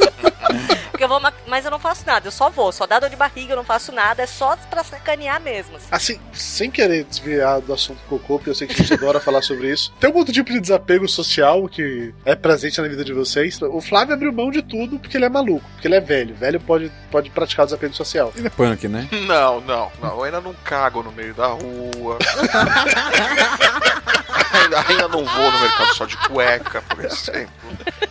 [0.91, 3.09] Porque eu vou, ma- mas eu não faço nada, eu só vou, só dá dor
[3.09, 5.75] de barriga, eu não faço nada, é só pra sacanear mesmo.
[5.77, 5.87] assim.
[5.89, 9.41] Assim, sem querer desviar do assunto cocô, porque eu sei que a gente adora falar
[9.41, 9.91] sobre isso.
[9.99, 13.59] Tem algum outro tipo de desapego social que é presente na vida de vocês?
[13.63, 16.35] O Flávio abriu mão de tudo porque ele é maluco, porque ele é velho.
[16.35, 18.31] Velho pode, pode praticar o desapego social.
[18.35, 19.07] Ele é punk, né?
[19.25, 20.09] Não, não, não.
[20.11, 22.19] Eu ainda não cago no meio da rua.
[24.53, 27.53] ainda, ainda não vou no mercado só de cueca, por exemplo.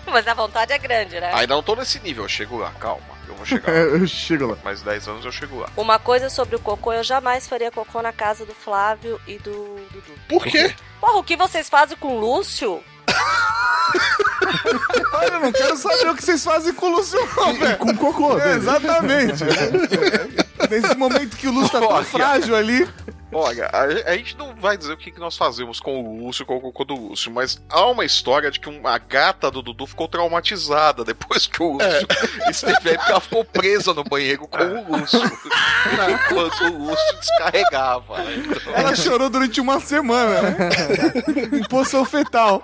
[0.07, 1.31] Mas a vontade é grande, né?
[1.35, 3.03] Ainda não tô nesse nível, eu chego lá, calma.
[3.29, 3.79] Eu vou chegar lá.
[3.97, 4.57] eu chego lá.
[4.63, 5.69] Mais 10 anos eu chego lá.
[5.77, 9.53] Uma coisa sobre o cocô, eu jamais faria cocô na casa do Flávio e do
[9.91, 10.15] Dudu.
[10.29, 10.75] Por quê?
[11.01, 12.83] Porra, o que vocês fazem com o Lúcio?
[15.15, 17.77] Olha, eu não quero saber o que vocês fazem com o Lúcio, não, velho.
[17.79, 19.45] Com cocô, É, exatamente.
[20.71, 22.89] Nesse momento que o Lúcio tá tão frágil ali.
[23.33, 26.45] Olha, a, a gente não vai dizer o que, que nós fazemos com o Lúcio,
[26.45, 29.87] com o cocô do Lúcio, mas há uma história de que uma gata do Dudu
[29.87, 32.07] ficou traumatizada depois que o Lúcio
[32.51, 35.21] esteve aí, porque ela ficou presa no banheiro com o Lúcio,
[36.11, 38.19] enquanto o Lúcio descarregava.
[38.19, 38.35] né?
[38.37, 40.69] Então, Ela chorou durante uma semana, né?
[41.53, 42.63] em posição fetal.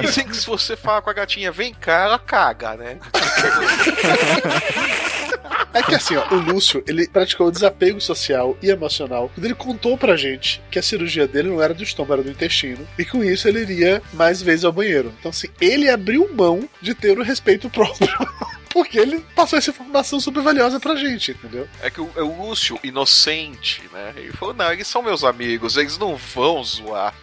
[0.00, 2.98] Dizem que se você fala com a gatinha, vem cá, ela caga, né?
[5.74, 9.96] É que assim, ó, o Lúcio, ele praticou desapego social e emocional quando ele contou
[9.96, 13.24] pra gente que a cirurgia dele não era do estômago, era do intestino, e com
[13.24, 15.14] isso ele iria mais vezes ao banheiro.
[15.18, 18.06] Então, assim, ele abriu mão de ter o respeito próprio
[18.72, 21.68] Porque ele passou essa informação super valiosa pra gente, entendeu?
[21.80, 24.12] É que o, é o Lúcio, inocente, né?
[24.16, 27.14] Ele falou: não, eles são meus amigos, eles não vão zoar.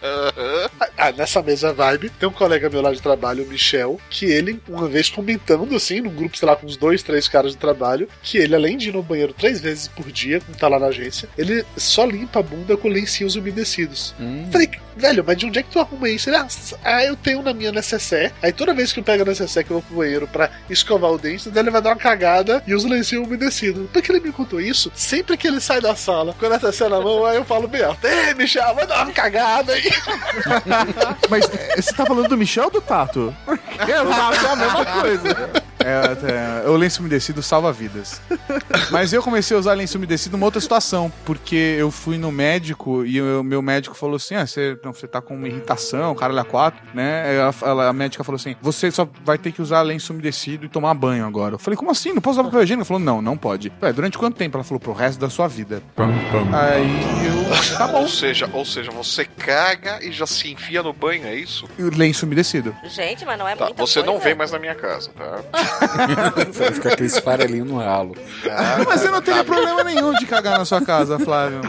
[0.96, 4.60] Ah, nessa mesma vibe, tem um colega meu lá de trabalho, o Michel, que ele,
[4.68, 8.06] uma vez comentando, assim, num grupo, sei lá, com uns dois, três caras de trabalho,
[8.22, 10.86] que ele, além de ir no banheiro três vezes por dia, quando tá lá na
[10.86, 14.14] agência, ele só limpa a bunda com lencinhos umedecidos.
[14.52, 16.28] Falei, velho, mas de onde é que tu arruma isso?
[16.28, 16.46] Ele, ah,
[16.84, 18.32] ah, eu tenho na minha necessaire.
[18.42, 21.10] Aí toda vez que eu pego a necessaire que eu vou pro banheiro pra escovar
[21.10, 23.88] o dente, daí ele vai dar uma cagada e usa o lencinho umedecido.
[23.92, 24.90] Por que ele me contou isso?
[24.94, 27.82] Sempre que ele sai da sala com a necessaire na mão, aí eu falo bem
[27.82, 29.90] alto, ei, Michel, vai dar uma cagada aí.
[31.28, 33.34] Mas é, você tá falando do Michel ou do Tato?
[33.44, 35.50] Porque eu acho a mesma coisa.
[35.84, 38.20] É, é, o lenço umedecido salva vidas.
[38.90, 43.04] Mas eu comecei a usar lenço umedecido numa outra situação, porque eu fui no médico
[43.04, 46.38] e o meu médico falou assim: ah, você, não, você tá com uma irritação, caralho
[46.40, 47.34] a quatro, né?
[47.36, 50.68] Ela- ela- a médica falou assim: você só vai ter que usar lenço umedecido e
[50.68, 51.54] tomar banho agora.
[51.54, 52.12] Eu falei: como assim?
[52.12, 52.80] Não posso usar papel higiênico?
[52.82, 53.72] Ela falou: não, não pode.
[53.82, 54.56] Ué, durante quanto tempo?
[54.56, 55.82] Ela falou: pro resto da sua vida.
[56.52, 57.76] Aí eu.
[57.78, 58.00] Tá bom.
[58.00, 61.68] Ou seja, ou seja, você caga e já se enfia no banho, é isso?
[61.78, 62.74] E o lenço umedecido.
[62.84, 64.24] Gente, mas não é Tá, muita você não coisa.
[64.24, 65.40] vem mais na minha casa, tá?
[66.52, 68.14] Vai ficar aquele esfarelinho no ralo.
[68.86, 71.60] Mas eu não teria problema nenhum de cagar na sua casa, Flávio.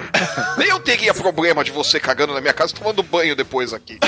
[0.57, 3.99] Nem eu teria problema de você cagando na minha casa e tomando banho depois aqui.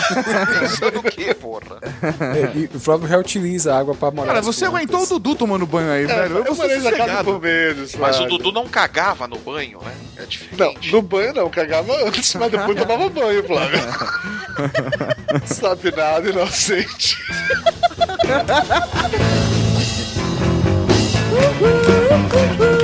[0.59, 1.77] Pensando o quê, porra?
[1.81, 4.27] É, e o Flávio reutiliza a água pra morar.
[4.27, 4.81] Cara, você plantas.
[4.81, 6.37] aguentou o Dudu tomando banho aí, velho.
[6.37, 7.95] Eu, eu morei na casa por meses.
[7.95, 8.25] Mas o.
[8.25, 9.93] Dudu não cagava no banho, né?
[10.17, 10.59] É diferente.
[10.59, 13.79] Não, no banho não, cagava antes, mas depois tomava banho, Flávio.
[15.45, 17.17] Sabe nada, inocente.
[19.83, 19.99] Tem
[22.41, 22.82] outro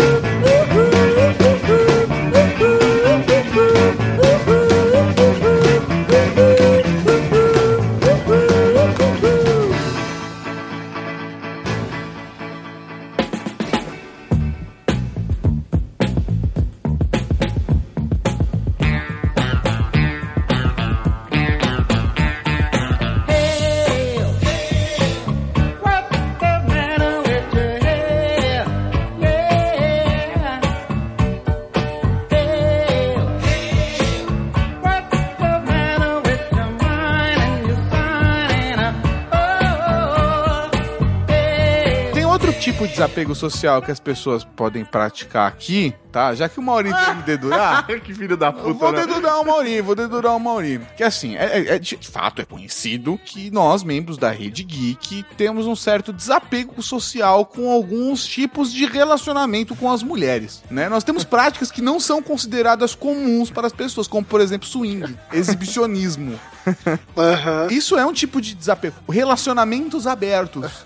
[42.71, 46.33] tipo de desapego social que as pessoas podem praticar aqui, tá?
[46.33, 47.85] Já que o Maurinho tem que me dedurar.
[48.03, 49.05] que filho da puta, vou né?
[49.05, 50.85] dedurar o Maurinho, vou dedurar o Maurinho.
[50.95, 55.23] Que assim, é, é- é de fato é conhecido que nós, membros da Rede Geek,
[55.37, 60.89] temos um certo desapego social com alguns tipos de relacionamento com as mulheres, né?
[60.89, 65.15] Nós temos práticas que não são consideradas comuns para as pessoas, como por exemplo swing,
[65.31, 66.39] exibicionismo.
[67.69, 68.95] Isso é um tipo de desapego.
[69.09, 70.85] Relacionamentos abertos.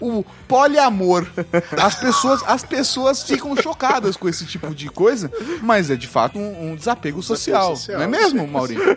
[0.00, 1.26] O poliamor.
[1.82, 5.30] As pessoas, as pessoas ficam chocadas com esse tipo de coisa,
[5.62, 8.46] mas é de fato um, um desapego social, social, Não é mesmo.
[8.46, 8.96] Maurinho?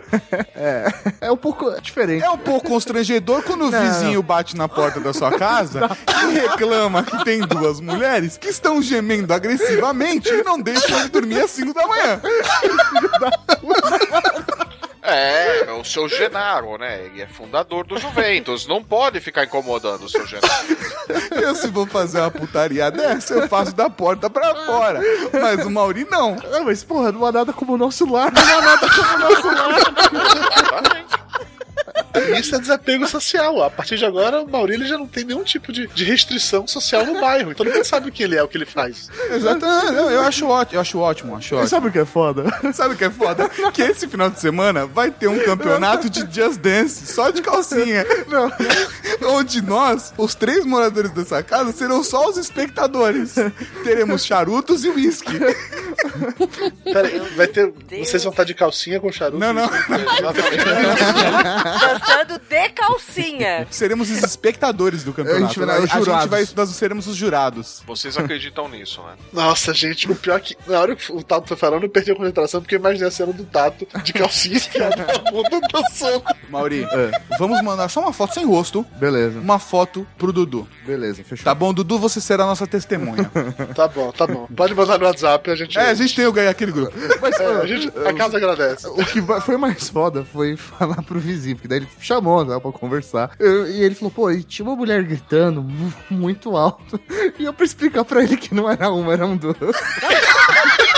[0.62, 0.92] É,
[1.22, 2.22] é um pouco diferente.
[2.22, 3.80] É um pouco constrangedor quando o Não.
[3.82, 5.88] vizinho bate na porta da sua casa
[6.28, 11.40] e reclama que tem duas mulheres que estão gemendo agressivamente e não deixam ele dormir
[11.40, 12.20] às 5 da manhã.
[15.02, 17.04] É, é o seu Genaro, né?
[17.06, 18.66] Ele é fundador do Juventus.
[18.66, 20.50] Não pode ficar incomodando o seu Genaro.
[21.30, 25.00] Eu, se vou fazer uma putaria dessa, eu faço da porta pra fora.
[25.32, 26.36] Mas o Mauri não.
[26.36, 28.30] Não, mas porra, não há nada como o nosso lar.
[28.32, 31.19] Não há nada como o nosso lar.
[32.38, 33.62] Isso é desapego social.
[33.62, 37.04] A partir de agora, o Maurílio já não tem nenhum tipo de, de restrição social
[37.04, 37.54] no bairro.
[37.54, 39.08] Todo mundo sabe o que ele é, o que ele faz.
[39.30, 39.94] Exatamente.
[39.94, 41.68] Eu, eu acho ótimo, eu acho ótimo, acho E ótimo.
[41.68, 42.44] sabe o que é foda?
[42.72, 43.48] Sabe o que é foda?
[43.72, 48.04] Que esse final de semana vai ter um campeonato de Just Dance só de calcinha.
[48.28, 48.50] Não.
[49.32, 53.34] Onde nós, os três moradores dessa casa, serão só os espectadores.
[53.84, 55.38] Teremos charutos e uísque.
[56.84, 57.72] Pera aí, vai ter.
[57.90, 59.38] Vocês vão estar de calcinha com charuto?
[59.38, 59.68] Não, não.
[62.00, 63.66] Dançando de calcinha.
[63.70, 65.44] Seremos os espectadores do campeonato.
[65.44, 67.82] A gente vai- A os gente vai, nós seremos os jurados.
[67.86, 69.14] Vocês acreditam nisso, né?
[69.32, 72.12] Nossa, gente, o pior é que na hora que o Tato foi falando, eu perdi
[72.12, 76.22] a concentração porque eu imaginei a cena do Tato de calcinha enfiada na bunda dançando.
[76.48, 76.86] Mauri,
[77.38, 78.84] vamos mandar só uma foto sem rosto.
[78.96, 80.68] Beleza, Uma foto pro Dudu.
[80.86, 81.44] beleza, fechou.
[81.44, 81.98] Tá bom, Dudu?
[81.98, 83.30] Você será a nossa testemunha.
[83.74, 84.46] Tá bom, tá bom.
[84.54, 85.78] Pode mandar no WhatsApp, a gente.
[85.78, 86.92] é, a gente tem o ganhar aquele grupo.
[87.20, 88.86] Mas, É, a, gente, a casa agradece.
[88.86, 92.72] O que foi mais foda foi falar pro vizinho, porque daí ele chamou né, pra
[92.72, 93.32] conversar.
[93.38, 97.00] Eu- e ele falou, pô, e tinha uma mulher gritando mu- muito alto.
[97.38, 99.56] E eu pra explicar pra ele que não era uma, eram duas.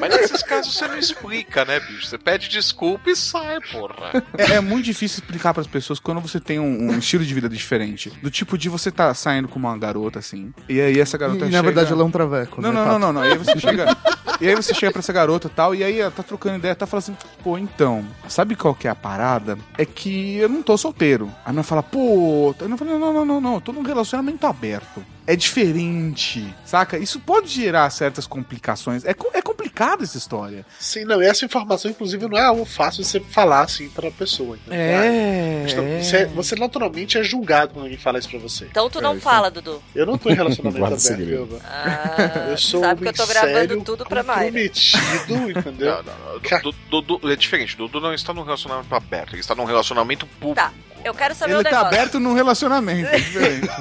[0.00, 2.06] Mas nesses casos você não explica, né, bicho?
[2.06, 4.22] Você pede desculpa e sai, porra.
[4.36, 7.48] É, é muito difícil explicar pras pessoas quando você tem um, um estilo de vida
[7.48, 8.10] diferente.
[8.22, 11.40] Do tipo de você tá saindo com uma garota, assim, e aí essa garota E,
[11.46, 11.56] chega...
[11.56, 13.24] na verdade ela é um traveco, Não, né, não, não, não, não.
[13.24, 13.96] E aí você chega.
[14.40, 16.74] e aí você chega pra essa garota e tal, e aí ela tá trocando ideia,
[16.74, 19.58] tá falando assim, pô, então, sabe qual que é a parada?
[19.76, 21.30] É que eu não tô solteiro.
[21.44, 24.46] A menina fala, pô, eu não falei, não, não, não, não, eu tô num relacionamento
[24.46, 25.02] aberto.
[25.30, 26.96] É diferente, saca?
[26.96, 29.04] Isso pode gerar certas complicações.
[29.04, 30.64] É, é complicada essa história.
[30.80, 34.10] Sim, não, e essa informação, inclusive, não é algo fácil de você falar assim pra
[34.10, 34.56] pessoa.
[34.56, 34.78] entendeu?
[34.80, 36.16] É, é.
[36.22, 38.64] é- você naturalmente é julgado quando alguém fala isso pra você.
[38.64, 39.82] Então tu não É, fala, Dudu.
[39.94, 41.60] Eu não tô em relacionamento aberto.
[41.62, 45.96] Ah, Eu sou sabe um que eu tô gravando tudo pra comprometido, entendeu?
[45.96, 46.60] Não, não, não.
[46.62, 47.76] Du- Du- Dudu é diferente.
[47.76, 50.54] Dudu não está num relacionamento aberto, ele está num relacionamento público.
[50.54, 50.72] Tá,
[51.04, 51.86] eu quero saber Ele o tá negócio.
[51.88, 53.08] aberto num relacionamento.
[53.08, 53.18] é.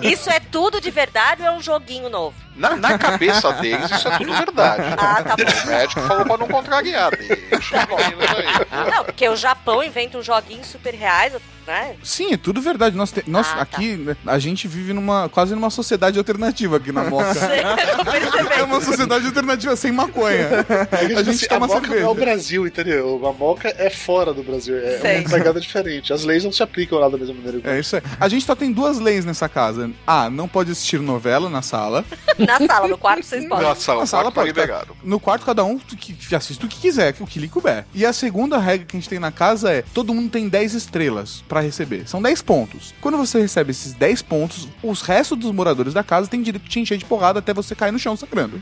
[0.08, 2.36] Isso é tudo de verdade ou é um joguinho novo?
[2.58, 4.84] Na, na cabeça deles, isso é tudo verdade.
[4.98, 5.44] Ah, tá bom.
[5.64, 7.12] O médico falou pra não contrariar.
[7.18, 8.92] Deixa aí.
[8.92, 11.34] Não, porque o Japão inventa uns joguinhos super reais,
[11.66, 11.96] né?
[12.04, 12.96] Sim, é tudo verdade.
[12.96, 13.62] Nós, te- nós Ah, tá.
[13.62, 17.28] aqui, né, a gente vive numa quase numa sociedade alternativa aqui na Moca.
[18.58, 20.48] é uma sociedade alternativa sem maconha.
[20.92, 22.10] É que, A tipo gente assim, toma a Moca não é cerveja.
[22.10, 23.22] o Brasil, entendeu?
[23.28, 24.78] A Moca é fora do Brasil.
[24.78, 25.20] É Sei.
[25.22, 26.14] uma pegada diferente.
[26.14, 27.60] As leis não se aplicam lá da mesma maneira.
[27.70, 28.02] É isso aí.
[28.20, 29.92] A gente só tem duas leis nessa casa.
[30.06, 32.06] Ah, não pode assistir novela na sala.
[32.48, 33.68] Na sala, no quarto vocês podem.
[33.68, 34.48] Na sala, Na sala tá pode.
[34.48, 34.96] liberado.
[35.04, 37.86] No quarto, cada um que, assiste o que quiser, o que lhe couber.
[37.94, 40.74] E a segunda regra que a gente tem na casa é: todo mundo tem 10
[40.74, 42.08] estrelas pra receber.
[42.08, 42.94] São 10 pontos.
[43.02, 46.70] Quando você recebe esses 10 pontos, os restos dos moradores da casa têm direito de
[46.70, 48.62] te encher de porrada até você cair no chão sangrando.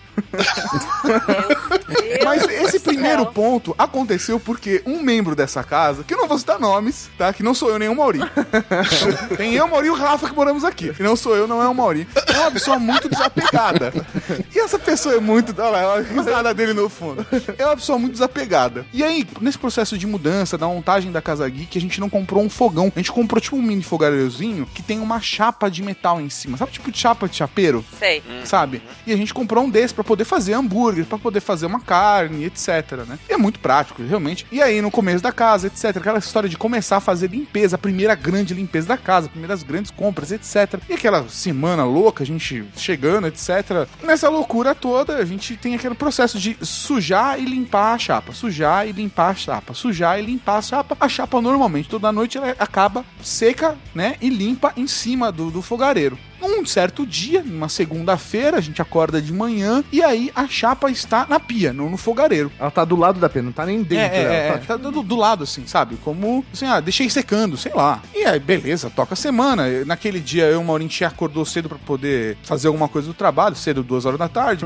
[2.23, 6.59] Mas esse primeiro ponto aconteceu porque um membro dessa casa, que eu não vou citar
[6.59, 7.31] nomes, tá?
[7.33, 8.19] Que não sou eu nem o Mauri.
[9.38, 10.93] Tem eu, o Mauri e o Rafa que moramos aqui.
[10.93, 12.07] Que não sou eu, não é o Mauri.
[12.33, 13.74] É uma pessoa muito desapegada.
[14.53, 15.53] E essa pessoa é muito.
[15.59, 17.26] Olha lá, olha a risada dele no fundo.
[17.57, 18.86] É uma pessoa muito desapegada.
[18.93, 22.43] E aí, nesse processo de mudança, da montagem da Casa Geek, a gente não comprou
[22.43, 22.91] um fogão.
[22.95, 26.57] A gente comprou tipo um mini fogareirozinho que tem uma chapa de metal em cima.
[26.57, 27.84] Sabe tipo de chapa de chapeiro?
[27.99, 28.21] Sei.
[28.45, 28.82] sabe?
[29.05, 32.45] E a gente comprou um desse pra poder fazer hambúrguer, pra poder fazer uma carne,
[32.45, 33.19] etc, né?
[33.30, 34.45] E é muito prático, realmente.
[34.51, 37.80] E aí, no começo da casa, etc, aquela história de começar a fazer limpeza, a
[37.80, 40.80] primeira grande limpeza da casa, primeiras grandes compras, etc.
[40.89, 43.64] E aquela semana louca, a gente chegando, etc.
[44.03, 48.88] Nessa loucura toda, a gente tem aquele processo de sujar e limpar a chapa, sujar
[48.88, 50.97] e limpar a chapa, sujar e limpar a chapa.
[50.99, 54.16] A chapa, normalmente, toda noite, ela acaba seca, né?
[54.22, 56.18] E limpa em cima do, do fogareiro.
[56.45, 61.25] Um certo dia, numa segunda-feira, a gente acorda de manhã e aí a chapa está
[61.29, 62.51] na pia, não no fogareiro.
[62.59, 64.33] Ela tá do lado da pia, não tá nem dentro É, é, dela.
[64.33, 65.97] é, tá, tá do, do lado, assim, sabe?
[66.03, 68.01] Como, assim, ah, deixei secando, sei lá.
[68.13, 69.65] E aí, beleza, toca a semana.
[69.85, 73.55] Naquele dia, eu e o Maurinho acordou cedo pra poder fazer alguma coisa do trabalho,
[73.55, 74.65] cedo, duas horas da tarde.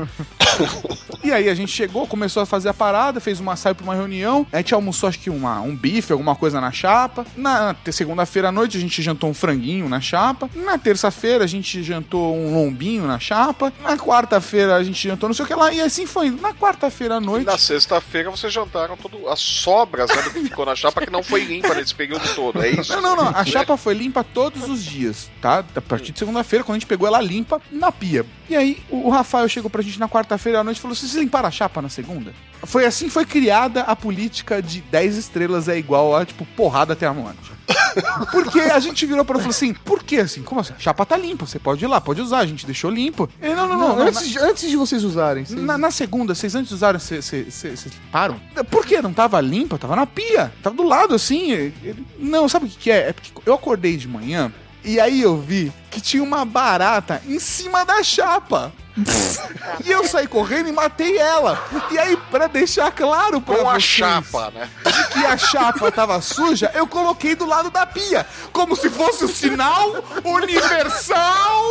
[1.24, 3.94] e aí a gente chegou, começou a fazer a parada, fez uma saiu pra uma
[3.94, 4.46] reunião.
[4.52, 7.26] A gente almoçou, acho que uma, um bife, alguma coisa na chapa.
[7.36, 10.48] Na segunda-feira à noite, a gente jantou um franguinho na chapa.
[10.54, 13.72] Na terça-feira, a gente jantou um lombinho na chapa.
[13.82, 15.72] Na quarta-feira, a gente jantou não sei o que lá.
[15.72, 16.30] E assim foi.
[16.30, 17.46] Na quarta-feira à E noite.
[17.46, 21.22] na sexta-feira vocês jantaram todo, as sobras né, do que ficou na chapa que não
[21.22, 22.92] foi limpa nesse período todo, é isso?
[22.94, 23.28] Não, não, não.
[23.28, 25.64] A chapa foi limpa todos os dias, tá?
[25.74, 28.24] A partir de segunda-feira, quando a gente pegou ela limpa na pia.
[28.50, 31.46] E aí, o Rafael chegou pra gente na quarta-feira à noite e falou: vocês limparam
[31.46, 32.34] a chapa na segunda?
[32.64, 36.92] Foi assim que foi criada a política de 10 estrelas é igual a, tipo, porrada
[36.92, 37.38] até a morte.
[38.32, 40.42] Porque a gente virou e falou assim: por que assim?
[40.42, 40.72] Como assim?
[40.76, 43.28] A chapa tá limpa, você pode ir lá, pode usar, a gente deixou limpo.
[43.40, 43.88] Ele, não, não, não.
[43.90, 45.44] Não, não, antes, de- antes de vocês usarem.
[45.44, 48.40] vocês- na, na segunda, vocês antes usaram, vocês vocês- limparam?
[48.68, 49.00] Por quê?
[49.00, 49.78] Não tava limpa?
[49.78, 50.52] Tava na pia.
[50.60, 51.52] Tava do lado, assim.
[51.52, 53.10] Ele- Não, sabe o que, que é?
[53.10, 54.52] É porque eu acordei de manhã
[54.84, 58.72] e aí eu vi que tinha uma barata em cima da chapa.
[59.84, 61.62] e eu saí correndo e matei ela.
[61.90, 64.68] E aí, pra deixar claro pra Com a vocês chapa, né?
[65.12, 68.26] que a chapa tava suja, eu coloquei do lado da pia.
[68.52, 71.62] Como se fosse o sinal universal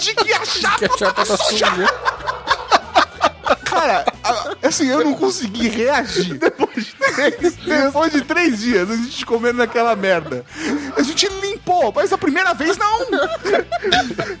[0.00, 1.66] de que a chapa, tá suja.
[3.64, 6.38] Cara, a- assim, eu não consegui reagir.
[6.38, 10.44] Depois de três, depois de três dias, a gente comendo aquela merda.
[11.04, 13.00] A gente limpou, mas a primeira vez não.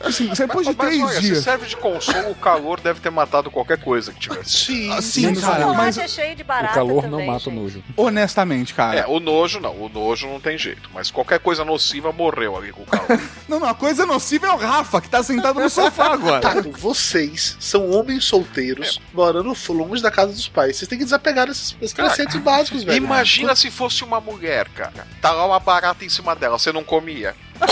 [0.00, 1.44] Assim, depois de Mas três olha, se dias.
[1.44, 4.50] serve de consolo, o calor deve ter matado qualquer coisa que tivesse.
[4.50, 7.52] Sim, Sim, cara, O mas é cheio de barata O calor também, não mata o
[7.52, 7.62] gente.
[7.62, 7.84] nojo.
[7.96, 9.00] honestamente, cara.
[9.00, 10.88] É, o nojo não, o nojo não tem jeito.
[10.94, 13.20] Mas qualquer coisa nociva morreu ali com o calor.
[13.46, 16.40] Não, não, a coisa nociva é o Rafa, que tá sentado no sofá agora.
[16.40, 20.76] Tato, vocês são homens solteiros, morando longe da casa dos pais.
[20.78, 22.96] Vocês têm que desapegar desses, preceitos básicos, velho.
[22.96, 25.06] Imagina se fosse uma mulher, cara.
[25.20, 27.34] Tá lá uma barata em cima dela, você não comia.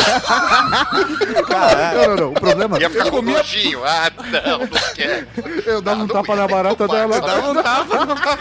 [1.48, 2.28] Não, não, não.
[2.30, 3.36] O problema Ia ficar eu com comia.
[3.38, 3.84] nojinho.
[3.84, 5.26] Ah, não, não quero.
[5.66, 7.16] Eu dava um tapa na barata dela.
[7.16, 7.62] Eu dava um
[8.14, 8.38] tapa.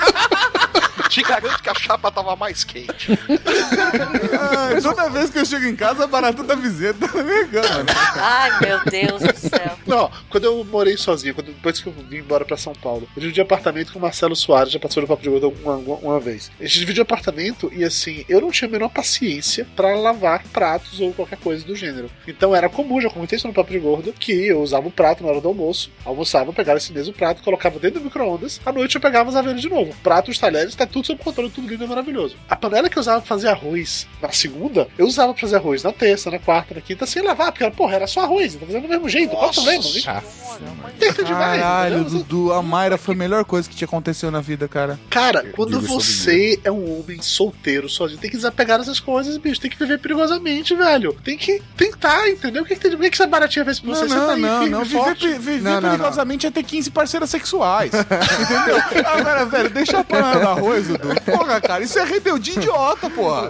[1.11, 3.19] Te garanto que a chapa tava mais quente.
[4.39, 7.45] Ai, toda vez que eu chego em casa, a barata da vizinha tá na minha
[7.49, 7.83] cama.
[7.83, 7.93] né?
[8.15, 9.77] Ai, meu Deus do céu.
[9.85, 13.21] Não, quando eu morei sozinho, quando, depois que eu vim embora pra São Paulo, eu
[13.21, 16.19] dividi apartamento com o Marcelo Soares, já passou no Papo de Gordo uma, uma, uma
[16.21, 16.49] vez.
[16.57, 21.01] A gente dividiu apartamento e assim, eu não tinha a menor paciência pra lavar pratos
[21.01, 22.09] ou qualquer coisa do gênero.
[22.25, 25.23] Então era comum, já comentei isso no Papo de Gordo, que eu usava o prato
[25.25, 28.95] na hora do almoço, almoçava, pegava esse mesmo prato, colocava dentro do micro-ondas, à noite
[28.95, 29.93] eu pegava os ele de novo.
[30.01, 32.35] Prato, os talheres, tá tudo sob controle, tudo lindo e maravilhoso.
[32.49, 35.83] A panela que eu usava pra fazer arroz na segunda, eu usava pra fazer arroz
[35.83, 38.83] na terça, na quarta, na quinta, sem lavar, porque, porra, era só arroz, tá fazendo
[38.83, 39.83] do mesmo jeito, qual o problema?
[40.99, 42.03] Tenta demais, Caralho?
[42.03, 44.99] Dudu, a Mayra foi a melhor coisa que te aconteceu na vida, cara.
[45.09, 49.59] Cara, quando você é um homem solteiro, sozinho, tem que desapegar dessas coisas, bicho.
[49.59, 51.13] Tem que viver perigosamente, velho.
[51.23, 52.63] Tem que tentar, entendeu?
[52.63, 54.01] O que, que, tem, o que, que essa baratinha fez pra você?
[54.01, 54.83] Não, você não, tá aí, não, firme, não.
[54.85, 55.89] Viver, viver Não, não, não.
[55.89, 57.91] perigosamente é ter 15 parceiras sexuais.
[57.95, 59.07] entendeu?
[59.07, 61.21] Agora, velho, deixa a panela do arroz, Dudu.
[61.21, 63.49] Porra, cara, isso é rebeldia idiota, porra.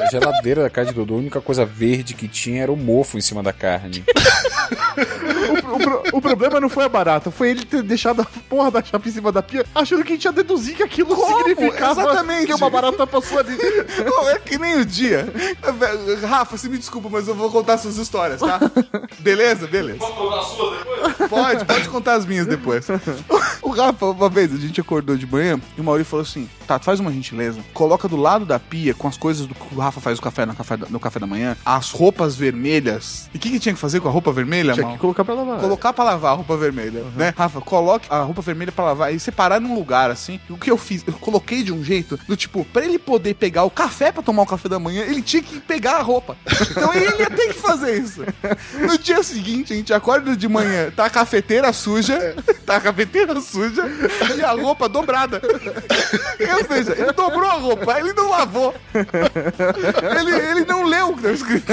[0.00, 3.16] A geladeira da casa de Dudu, a única coisa verde que tinha era o mofo
[3.18, 4.04] em cima da carne.
[5.48, 8.70] O, o pro- o problema não foi a barata, foi ele ter deixado a porra
[8.70, 12.02] da chapa em cima da pia, achando que a gente ia deduzir que aquilo significava
[12.02, 12.46] Exatamente.
[12.46, 13.56] que uma barata passou ali.
[14.04, 15.26] Não, é que nem o dia.
[16.28, 18.60] Rafa, você me desculpa, mas eu vou contar suas histórias, tá?
[19.20, 19.66] Beleza?
[19.66, 19.98] Beleza.
[21.28, 22.86] Pode, pode contar as minhas depois.
[23.62, 26.78] O Rafa, uma vez, a gente acordou de manhã e o Mauri falou assim: Tá,
[26.78, 30.00] faz uma gentileza, coloca do lado da pia com as coisas do que o Rafa
[30.00, 33.30] faz o café no café da, no café da manhã, as roupas vermelhas.
[33.32, 34.94] E o que, que tinha que fazer com a roupa vermelha, Tinha Mal?
[34.94, 35.60] que colocar pra lavar.
[35.60, 37.32] Colocar pra lavar a roupa vermelha, né?
[37.36, 40.38] Rafa, coloque a roupa vermelha pra lavar e separar num lugar assim.
[40.50, 41.02] O que eu fiz?
[41.06, 44.42] Eu coloquei de um jeito do tipo, pra ele poder pegar o café pra tomar
[44.42, 46.36] o café da manhã, ele tinha que pegar a roupa.
[46.70, 48.22] Então ele ia ter que fazer isso.
[48.86, 52.36] No dia seguinte, a gente acorda de manhã, tá a cafeteira suja,
[52.66, 53.84] tá a cafeteira suja
[54.36, 55.40] e a roupa dobrada.
[56.58, 58.74] Ou seja, ele dobrou a roupa, ele não lavou.
[58.94, 61.72] Ele, ele não leu o que tá escrito.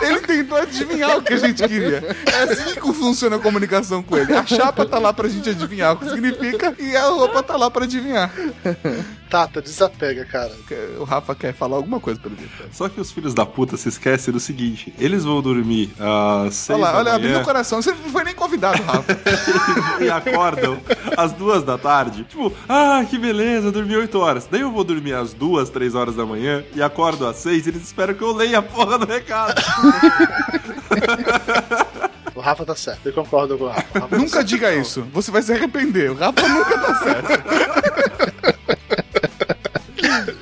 [0.00, 2.16] Ele tentou adivinhar o que a gente queria.
[2.26, 4.34] É assim que funciona a comunicação com ele.
[4.34, 7.70] A chapa tá lá pra gente adivinhar o que significa e a roupa tá lá
[7.70, 8.30] pra adivinhar.
[9.28, 10.52] Tata, desapega, cara.
[10.98, 12.52] O Rafa quer falar alguma coisa pelo jeito.
[12.72, 16.78] Só que os filhos da puta se esquecem do seguinte: eles vão dormir às seis
[16.78, 17.82] Olha lá, da olha, abriu manhã meu coração.
[17.82, 19.18] Você não foi nem convidado, Rafa.
[20.00, 20.78] e acordam
[21.16, 22.24] às duas da tarde.
[22.24, 24.46] Tipo, ah, que beleza, dormi oito horas.
[24.50, 27.70] Daí eu vou dormir às duas, três horas da manhã e acordo às seis e
[27.70, 29.60] eles esperam que eu leia a porra do recado.
[32.34, 33.80] O Rafa tá certo, eu concordo com o Rafa.
[33.80, 34.46] O Rafa tá Nunca certo.
[34.46, 35.02] diga isso.
[35.10, 36.10] Você vai se arrepender.
[36.10, 37.28] O Rafa nunca tá certo.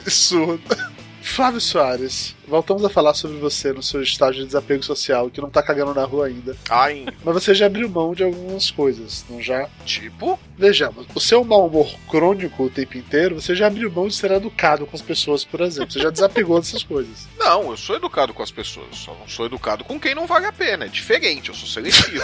[0.07, 0.63] Surdo.
[1.25, 5.49] Flávio Soares, voltamos a falar sobre você no seu estágio de desapego social, que não
[5.49, 6.55] tá cagando na rua ainda.
[6.69, 9.67] Ai, Mas você já abriu mão de algumas coisas, não já?
[9.87, 10.39] tipo?
[10.57, 14.33] Vejamos, o seu mau humor crônico o tempo inteiro, você já abriu mão de ser
[14.33, 15.91] educado com as pessoas, por exemplo.
[15.91, 17.27] Você já desapegou dessas coisas.
[17.41, 18.95] Não, eu sou educado com as pessoas.
[18.95, 20.85] Só não sou educado com quem não vale a pena.
[20.85, 22.23] É diferente, eu sou seletivo.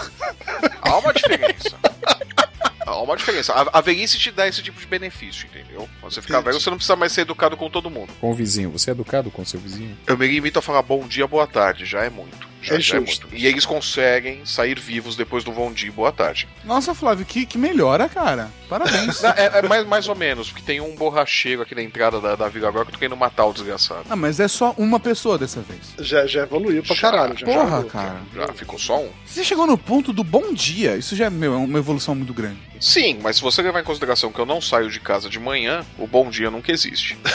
[0.83, 1.74] Há uma diferença.
[2.93, 3.53] Há uma diferença.
[3.53, 5.88] A, a velhice te dá esse tipo de benefício, entendeu?
[6.01, 8.12] Quando você ficar velho, você não precisa mais ser educado com todo mundo.
[8.20, 8.70] Com o vizinho.
[8.70, 9.97] Você é educado com o seu vizinho?
[10.07, 11.84] Eu me limito a falar bom dia, boa tarde.
[11.84, 12.49] Já é muito.
[12.62, 13.26] Já, É já é muito.
[13.32, 16.47] E eles conseguem sair vivos depois do bom dia e boa tarde.
[16.62, 18.51] Nossa, Flávio, que, que melhora, cara.
[18.68, 19.20] Parabéns.
[19.22, 22.36] Não, é, é mais, mais ou menos, porque tem um borracheiro aqui na entrada da,
[22.36, 24.05] da Vila agora que eu tô querendo matar o desgraçado.
[24.11, 25.95] Ah, mas é só uma pessoa dessa vez.
[26.07, 27.36] Já, já evoluiu pra caralho.
[27.38, 28.20] Já Porra, já- cara.
[28.34, 29.11] Já ficou só um?
[29.24, 30.97] Você chegou no ponto do bom dia.
[30.99, 32.59] Isso já é meu, é uma evolução muito grande.
[32.81, 35.85] Sim, mas se você levar em consideração que eu não saio de casa de manhã,
[35.99, 37.18] o bom dia nunca existe.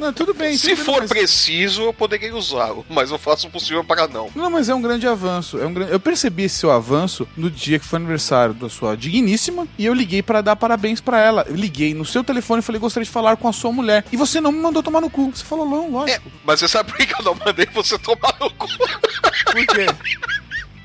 [0.00, 0.56] Não, tudo bem.
[0.56, 4.08] Se tudo bem, for mas- preciso, eu poderia usá-lo, mas eu faço o possível para
[4.08, 4.30] não.
[4.34, 5.58] Não, mas é um grande avanço.
[5.58, 5.92] É um grande...
[5.92, 9.94] Eu percebi esse seu avanço no dia que foi aniversário da sua digníssima e eu
[9.94, 11.44] liguei pra dar parabéns pra ela.
[11.48, 14.04] Eu liguei no seu telefone e falei gostaria de falar com a sua mulher.
[14.10, 15.30] E você não me mandou tomar no cu.
[15.34, 16.30] Você falou não, lógico.
[16.44, 18.66] Mas você sabe por que eu não mandei você tomar no cu?
[18.76, 19.86] Por quê?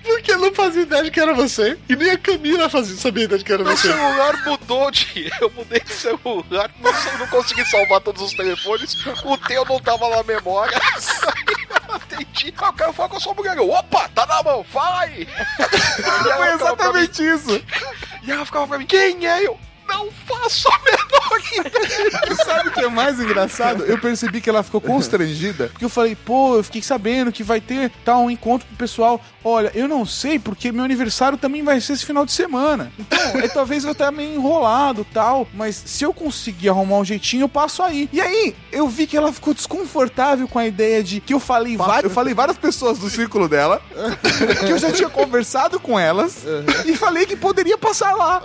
[0.09, 1.77] Porque eu não fazia ideia de que era você.
[1.87, 3.87] E nem a Camila fazia, sabia ideia de que era Meu você.
[3.89, 5.31] celular mudou de.
[5.39, 10.09] Eu mudei de celular, não, não consegui salvar todos os telefones, o teu não tava
[10.09, 10.77] na memória.
[11.89, 12.53] Atendi.
[12.57, 13.57] Ah, eu quero falar com a sua mulher.
[13.57, 15.27] Eu, Opa, tá na mão, fala aí.
[15.57, 17.63] Foi exatamente isso.
[18.23, 19.59] E ela ficava pra mim, quem é eu?
[19.89, 21.19] Não faço a menor
[22.45, 23.83] Sabe o que é mais engraçado?
[23.85, 27.59] Eu percebi que ela ficou constrangida, porque eu falei, pô, eu fiquei sabendo que vai
[27.59, 29.21] ter tal um encontro pro pessoal.
[29.43, 32.91] Olha, eu não sei, porque meu aniversário também vai ser esse final de semana.
[32.99, 37.43] Então, aí talvez eu estar meio enrolado tal, mas se eu conseguir arrumar um jeitinho,
[37.43, 38.09] eu passo aí.
[38.11, 41.77] E aí, eu vi que ela ficou desconfortável com a ideia de que eu falei,
[42.03, 43.81] eu falei várias pessoas do círculo dela,
[44.65, 46.43] que eu já tinha conversado com elas
[46.85, 48.41] e falei que poderia passar lá.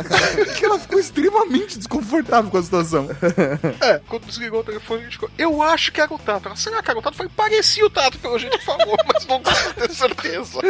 [0.56, 3.08] que ela ficou extremamente desconfortável com a situação.
[3.80, 6.48] É, quando desligou o telefone, a gente ficou, eu acho que era o Tato.
[6.48, 7.16] Ela, será que era o Tato?
[7.16, 10.60] Foi parecia o Tato, pelo jeito que falou, mas não ter certeza.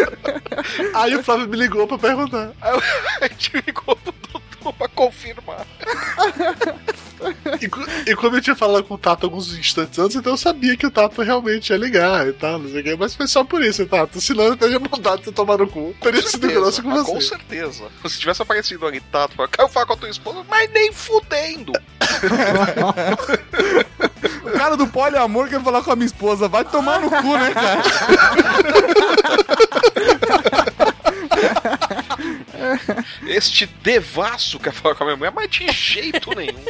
[0.94, 2.52] Aí o Flávio me ligou pra perguntar.
[2.61, 2.82] Aí eu-
[3.22, 4.12] a gente ligou pro
[4.62, 5.66] doutor pra confirmar.
[7.61, 10.76] E, e como eu tinha falado com o Tato alguns instantes antes, então eu sabia
[10.76, 12.96] que o Tato realmente ia ligar e tal, não sei o quê.
[12.98, 14.20] Mas foi só por isso, Tato.
[14.20, 15.94] Senão eu teria mandado você tomar no cu.
[16.00, 17.12] Teria sido grosso com você.
[17.12, 17.88] Com certeza.
[18.06, 21.72] Se tivesse aparecido ali, Tato, falou, caiu falar com a tua esposa, mas nem fudendo.
[24.42, 26.48] O cara do poliamor quer falar com a minha esposa.
[26.48, 27.82] Vai tomar no cu, né, cara?
[33.26, 36.64] Este devasso quer falar com a minha mulher, mas de jeito nenhum.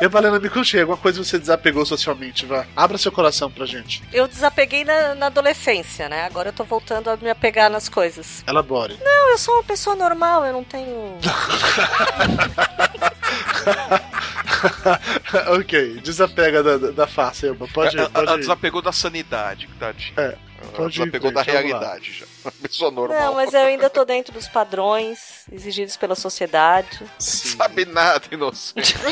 [0.00, 2.66] E Valena, me conte aí, alguma coisa você desapegou socialmente, vá.
[2.76, 4.02] Abra seu coração pra gente.
[4.12, 6.24] Eu desapeguei na, na adolescência, né?
[6.24, 8.44] Agora eu tô voltando a me apegar nas coisas.
[8.46, 8.98] Elabore.
[9.02, 11.18] Não, eu sou uma pessoa normal, eu não tenho.
[15.58, 17.66] ok, desapega da, da, da face, Elba.
[17.68, 18.40] Pode, pode ela ir.
[18.40, 20.12] desapegou da sanidade, tadinho.
[20.16, 20.36] É,
[20.76, 22.26] Ela pode ir, desapegou da realidade já.
[22.44, 23.20] Uma pessoa normal.
[23.20, 27.02] Não, mas eu ainda tô dentro dos padrões exigidos pela sociedade.
[27.18, 28.94] Sabe nada, inocente.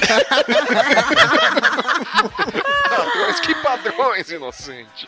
[2.96, 5.06] padrões, que padrões, inocente.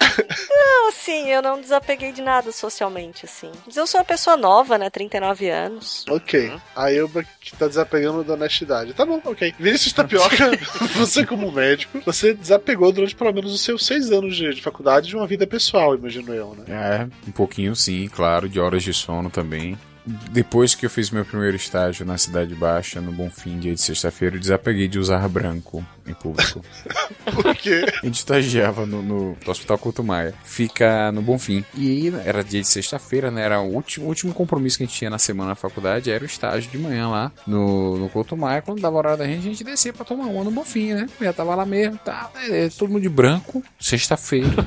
[0.49, 3.51] Não, assim, eu não desapeguei de nada socialmente, assim.
[3.67, 4.91] Mas eu sou uma pessoa nova, né?
[4.91, 6.05] 39 anos.
[6.09, 8.95] Ok, a Elba que tá desapegando da honestidade.
[8.95, 9.55] Tá bom, ok.
[9.59, 10.51] Vinícius Tapioca,
[10.97, 15.09] você como médico, você desapegou durante pelo menos os seus seis anos de, de faculdade
[15.09, 16.65] de uma vida pessoal, imagino eu, né?
[16.69, 19.79] É, um pouquinho sim, claro, de horas de sono também.
[20.07, 24.37] Depois que eu fiz meu primeiro estágio na Cidade Baixa, no Bonfim, dia de sexta-feira,
[24.37, 26.63] eu desapeguei de usar branco em público.
[27.35, 27.85] Por quê?
[28.03, 30.33] A gente estagiava no, no Hospital Couto Maia.
[30.45, 31.65] Fica no Bonfim.
[31.75, 33.43] E aí, era dia de sexta-feira, né?
[33.43, 36.27] Era o último, último compromisso que a gente tinha na semana na faculdade, era o
[36.27, 38.63] estágio de manhã lá no, no Couto Maia.
[38.63, 41.09] Quando dava hora da gente, a gente descia pra tomar uma no Bonfim, né?
[41.21, 42.31] Já tava lá mesmo, tá?
[42.49, 44.49] É, todo mundo de branco, sexta-feira.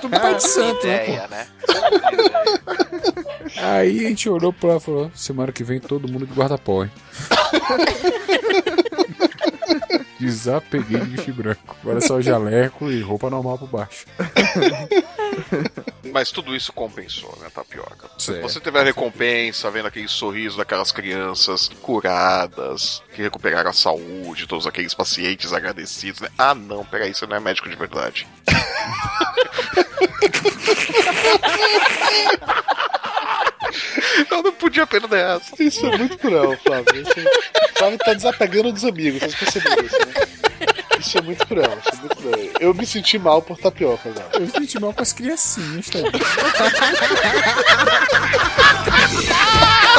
[0.00, 1.11] Tudo pai de santo, né, pô?
[1.12, 1.46] Ideia, né?
[3.62, 6.84] Aí a gente olhou pra lá e falou: semana que vem todo mundo de guarda-pó,
[6.84, 6.90] hein?
[10.22, 11.76] Desapeguei de vestir branco.
[11.82, 14.06] Agora é só jaleco e roupa normal por baixo.
[16.12, 18.08] Mas tudo isso compensou, né, Tapioca?
[18.18, 18.42] Certo.
[18.42, 24.64] Você teve a recompensa vendo aquele sorriso daquelas crianças curadas, que recuperaram a saúde, todos
[24.64, 26.28] aqueles pacientes agradecidos, né?
[26.38, 28.28] Ah, não, peraí, você não é médico de verdade.
[34.30, 35.62] Eu não podia perder essa.
[35.62, 37.02] Isso é muito cruel, Flávio.
[37.02, 40.14] Isso, o Flávio tá desapegando dos amigos, vocês perceberam isso, né?
[40.98, 42.50] Isso é muito cruel, isso é muito cruel.
[42.60, 44.28] Eu me senti mal por tapioca agora.
[44.34, 46.12] Eu me senti mal com as criancinhas também.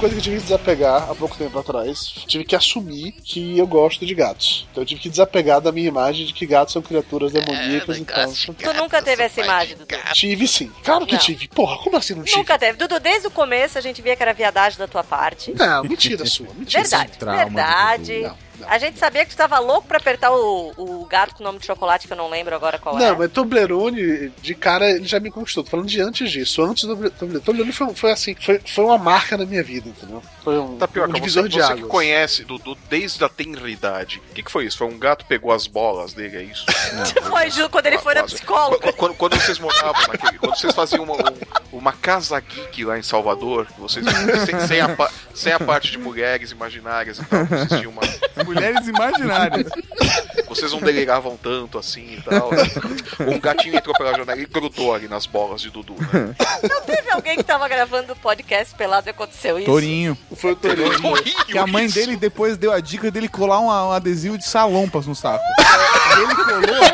[0.00, 3.66] coisa que eu tive que desapegar há pouco tempo atrás, tive que assumir que eu
[3.66, 4.66] gosto de gatos.
[4.72, 8.04] Então eu tive que desapegar da minha imagem de que gatos são criaturas demoníacas e
[8.04, 8.32] tal.
[8.32, 9.94] Tu nunca teve essa imagem, Dudu?
[10.14, 10.72] Tive sim.
[10.82, 11.20] Claro que Não.
[11.20, 11.48] tive.
[11.48, 12.38] Porra, como assim não tive?
[12.38, 12.78] Nunca teve.
[12.78, 15.52] Dudu, desde o começo a gente via que era viadagem da tua parte.
[15.56, 16.48] Não, mentira sua.
[16.54, 16.82] Mentira.
[16.82, 18.32] Verdade, trauma verdade.
[18.68, 21.58] A gente sabia que tu tava louco pra apertar o, o gato com o nome
[21.58, 23.16] de chocolate, que eu não lembro agora qual Não, é.
[23.16, 25.62] mas Toblerone, de cara, ele já me conquistou.
[25.64, 26.62] Tô falando de antes disso.
[26.62, 27.40] Antes do Toblerone.
[27.40, 30.22] Toblerone foi, foi assim, foi, foi uma marca na minha vida, entendeu?
[30.42, 31.80] Foi um, Tapioca, um divisor você, de você águas.
[31.80, 34.22] que conhece Dudu desde a tenridade.
[34.30, 34.78] O que, que foi isso?
[34.78, 36.64] Foi um gato pegou as bolas dele, é isso?
[37.30, 38.92] Foi Ju, quando ele foi na psicóloga.
[38.92, 40.38] Quando, quando- vocês moravam naquele.
[40.38, 44.04] Quando vocês faziam uma, um- uma casa geek lá em Salvador, que vocês.
[44.44, 48.02] Sem, sem a, sem a parte de mulheres imaginárias e tal, vocês tinham uma.
[48.50, 49.68] Mulheres imaginárias.
[50.50, 52.50] Vocês não delegavam tanto assim e tal.
[53.20, 55.94] Um gatinho entrou pela janela e grudou ali nas bolas de Dudu.
[55.94, 56.34] Né?
[56.68, 59.66] Não teve alguém que tava gravando o podcast pelado e aconteceu isso?
[59.66, 60.18] Torinho.
[60.34, 60.90] Foi o Torinho.
[61.46, 65.06] Que a mãe dele depois deu a dica dele colar um, um adesivo de salompas
[65.06, 65.44] no saco.
[66.18, 66.84] E ele colou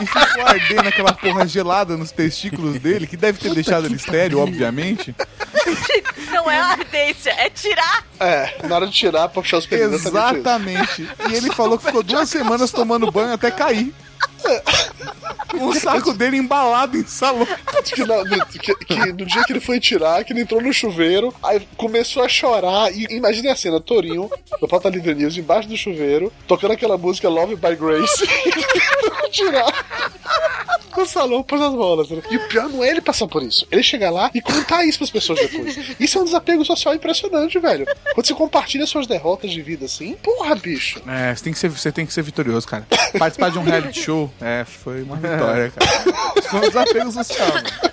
[0.00, 4.38] e ficou ardendo aquela porra gelada nos testículos dele, que deve ter deixado ele estéreo,
[4.38, 5.14] obviamente.
[6.32, 8.04] Não é ardência, é tirar.
[8.18, 10.06] É, na hora de tirar, pra puxar os pelinhos.
[10.06, 11.08] Exatamente.
[11.28, 13.94] E ele falou que ficou duas semanas tomando banho até cair.
[15.60, 17.46] O saco dele embalado em salão.
[17.84, 20.72] Que, na- no, que- que no dia que ele foi tirar, que ele entrou no
[20.72, 22.92] chuveiro, aí começou a chorar.
[22.92, 24.30] E imagine a cena, Torinho,
[24.60, 28.24] do Pauta Livre News, embaixo do chuveiro, tocando aquela música Love by Grace.
[29.26, 29.86] e tirar
[30.96, 32.10] o salão para as bolas.
[32.10, 32.22] né?
[32.30, 33.66] E o pior não é ele passar por isso.
[33.70, 35.76] Ele chegar lá e contar isso pras pessoas depois.
[35.98, 37.86] Isso é um desapego social impressionante, velho.
[38.14, 41.00] Quando você compartilha suas derrotas de vida assim, porra, bicho.
[41.06, 42.86] É, você tem que ser, você tem que ser vitorioso, cara.
[43.18, 45.90] Participar de um reality show, é, foi uma vitória, cara.
[46.38, 47.48] Isso foi um desapego social.
[47.48, 47.89] mano.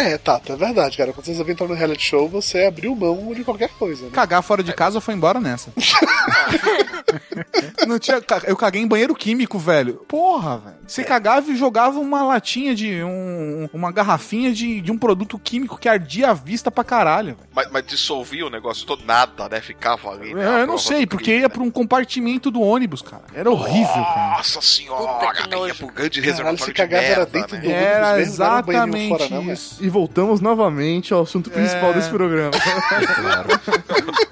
[0.00, 1.12] É, Tato, é verdade, cara.
[1.12, 4.10] Quando você resolveu entrar no reality show, você abriu mão de qualquer coisa, né?
[4.12, 5.72] Cagar fora de casa foi embora nessa.
[7.86, 10.04] Não tinha, eu caguei em banheiro químico, velho.
[10.08, 10.79] Porra, velho.
[10.90, 13.00] Você cagava e jogava uma latinha de.
[13.04, 17.36] Um, uma garrafinha de, de um produto químico que ardia a vista pra caralho.
[17.54, 19.60] Mas, mas dissolvia o negócio todo, nada, né?
[19.60, 20.34] Ficava ali.
[20.34, 20.58] né?
[20.58, 23.22] É, eu não sei, porque crime, ia pra um compartimento do ônibus, cara.
[23.32, 24.38] Era horrível, cara.
[24.38, 27.62] Nossa senhora, ia pro grande reservatório se de cagava merda, era dentro né?
[27.62, 29.84] do ônibus Era mesmo, um banheirinho exatamente fora, não, isso.
[29.84, 31.94] E voltamos novamente ao assunto principal É.
[31.94, 32.50] desse programa.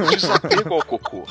[0.10, 1.24] Desapego ao cocô.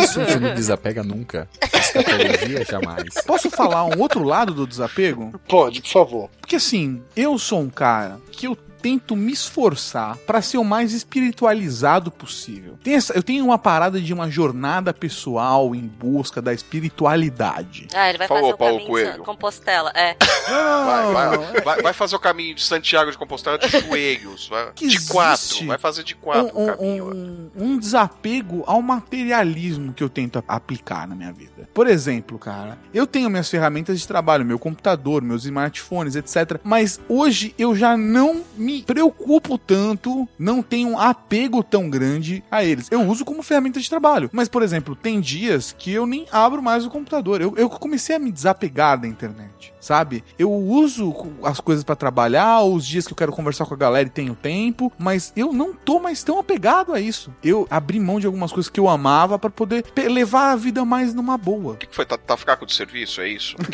[0.00, 1.48] Isso gente não desapega nunca.
[1.72, 3.08] Escatologia, jamais.
[3.26, 5.32] Posso falar um outro lado do desapego?
[5.48, 6.30] Pode, por favor.
[6.40, 8.56] Porque assim, eu sou um cara que eu
[8.86, 12.78] tento me esforçar pra ser o mais espiritualizado possível.
[12.84, 17.88] Tem essa- eu tenho uma parada de uma jornada pessoal em busca da espiritualidade.
[17.94, 19.12] Ah, ele vai Falou, fazer o Paulo caminho Coelho.
[19.14, 19.90] de Compostela.
[19.94, 20.16] É.
[20.48, 24.48] Vai, vai, vai, vai fazer o caminho de Santiago de Compostela de joelhos.
[24.48, 25.66] Vai, Que de quatro.
[25.66, 27.14] Vai fazer de quatro um, o caminho.
[27.14, 31.68] um- um desapego ao materialismo que eu tento aplicar na minha vida.
[31.74, 36.60] Por exemplo, cara, eu tenho minhas ferramentas de trabalho, meu computador, meus smartphones, etc.
[36.62, 42.64] Mas hoje eu já não me preocupo tanto, não tenho um apego tão grande a
[42.64, 42.88] eles.
[42.90, 44.30] Eu uso como ferramenta de trabalho.
[44.32, 47.40] Mas, por exemplo, tem dias que eu nem abro mais o computador.
[47.40, 50.24] Eu, eu comecei a me desapegar da internet, sabe?
[50.36, 51.14] Eu uso
[51.44, 54.34] as coisas pra trabalhar, os dias que eu quero conversar com a galera e tenho
[54.34, 57.32] tempo, mas eu não tô mais tão apegado a isso.
[57.42, 61.14] Eu abri mão de algumas coisas que eu amava pra poder levar a vida mais
[61.14, 61.74] numa boa.
[61.74, 62.04] O que, que foi?
[62.04, 63.20] Tá, tá fraco de serviço?
[63.20, 63.54] É isso?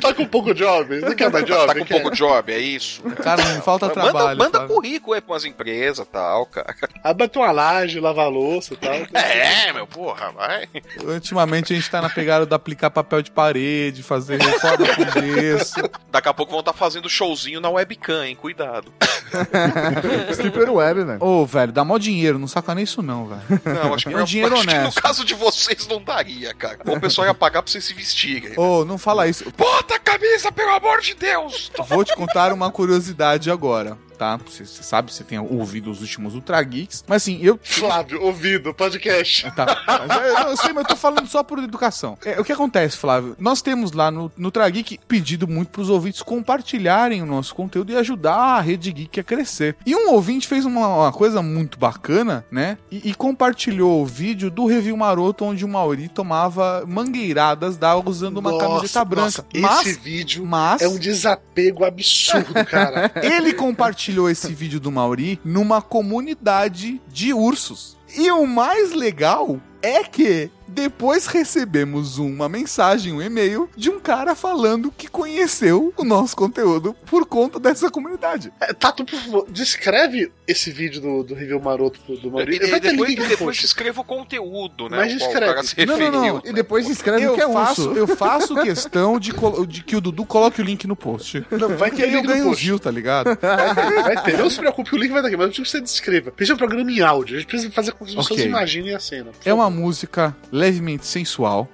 [0.00, 1.00] Tá com pouco job?
[1.00, 1.66] Não quer mais job?
[1.66, 2.52] Tá com pouco job?
[2.52, 3.02] É isso?
[3.22, 4.38] Cara, não falta Manda, trabalho.
[4.38, 4.74] manda Flávio.
[4.74, 6.74] currículo aí pra umas empresas e tal, cara.
[7.04, 8.92] Abate uma laje, lavar louça e tal.
[9.12, 10.68] É, meu, porra, vai.
[11.04, 13.59] Ultimamente a gente tá na pegada de aplicar papel de parede,
[14.02, 15.74] fazer reforma com gesso.
[16.10, 18.34] Daqui a pouco vão estar fazendo showzinho na webcam, hein?
[18.34, 18.92] Cuidado.
[20.32, 21.22] Stripper web, velho.
[21.22, 23.60] Ô, velho, dá mó dinheiro, não sacaneia isso não, velho.
[23.64, 25.02] Não, acho que, É dinheiro acho que no honesto.
[25.02, 26.78] caso de vocês não daria, cara.
[26.86, 28.52] Ou o pessoal ia pagar pra vocês se vestirem.
[28.58, 29.44] Ô, não fala isso.
[29.56, 31.70] Bota a camisa, pelo amor de Deus!
[31.88, 34.36] Vou te contar uma curiosidade agora, tá?
[34.36, 37.02] Você, você sabe, você tem ouvido os últimos Ultra Geeks.
[37.08, 37.58] Mas assim, eu.
[37.64, 39.50] Flávio, ouvido, podcast.
[39.52, 39.82] Tá.
[40.06, 42.18] Mas eu, eu sei, mas eu tô falando só por educação.
[42.22, 43.34] É, o que acontece, Flávio?
[43.38, 47.96] Nós temos lá no, no Trageek pedido muito pros ouvintes compartilharem o nosso conteúdo e
[47.96, 49.74] ajudar a Rede Geek a crescer.
[49.86, 52.76] E um ouvinte fez uma, uma coisa muito bacana, né?
[52.90, 58.36] E, e compartilhou o vídeo do review maroto onde o Mauri tomava mangueiradas d'água usando
[58.36, 59.44] uma Nossa, camiseta branca.
[59.54, 63.10] nossa, esse vídeo mas é um desapego absurdo, cara.
[63.22, 67.96] ele compartilhou esse vídeo do Mauri numa comunidade de ursos.
[68.16, 74.34] E o mais legal é que depois recebemos uma mensagem, um e-mail de um cara
[74.34, 78.52] falando que conheceu o nosso conteúdo por conta dessa comunidade.
[78.60, 82.66] É, Tato, por favor, descreve esse vídeo do, do review maroto do- E, Maurício.
[82.66, 84.96] e Vai ter depois, depois escreva o conteúdo, né?
[84.98, 85.54] Mas o qual o escreve.
[85.54, 86.42] cara se Não, não, não.
[86.44, 87.98] E depois escreve o que é faço, urso.
[87.98, 89.32] eu faço questão de,
[89.68, 91.44] de que o Dudu coloque o link no post.
[91.50, 92.64] Não, vai ter aí eu link no post.
[92.64, 93.36] views, tá ligado?
[93.40, 94.38] Vai ter, vai ter.
[94.38, 96.32] Não se preocupe, o link vai estar aqui, mas eu preciso que você descreva.
[96.38, 97.36] Seja um programa em áudio.
[97.36, 98.46] A gente precisa fazer com que as pessoas Ok.
[98.46, 99.30] imaginem a cena.
[99.44, 101.68] É uma música levemente sensual.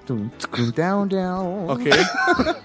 [0.75, 1.67] Down, down.
[1.69, 1.91] Ok.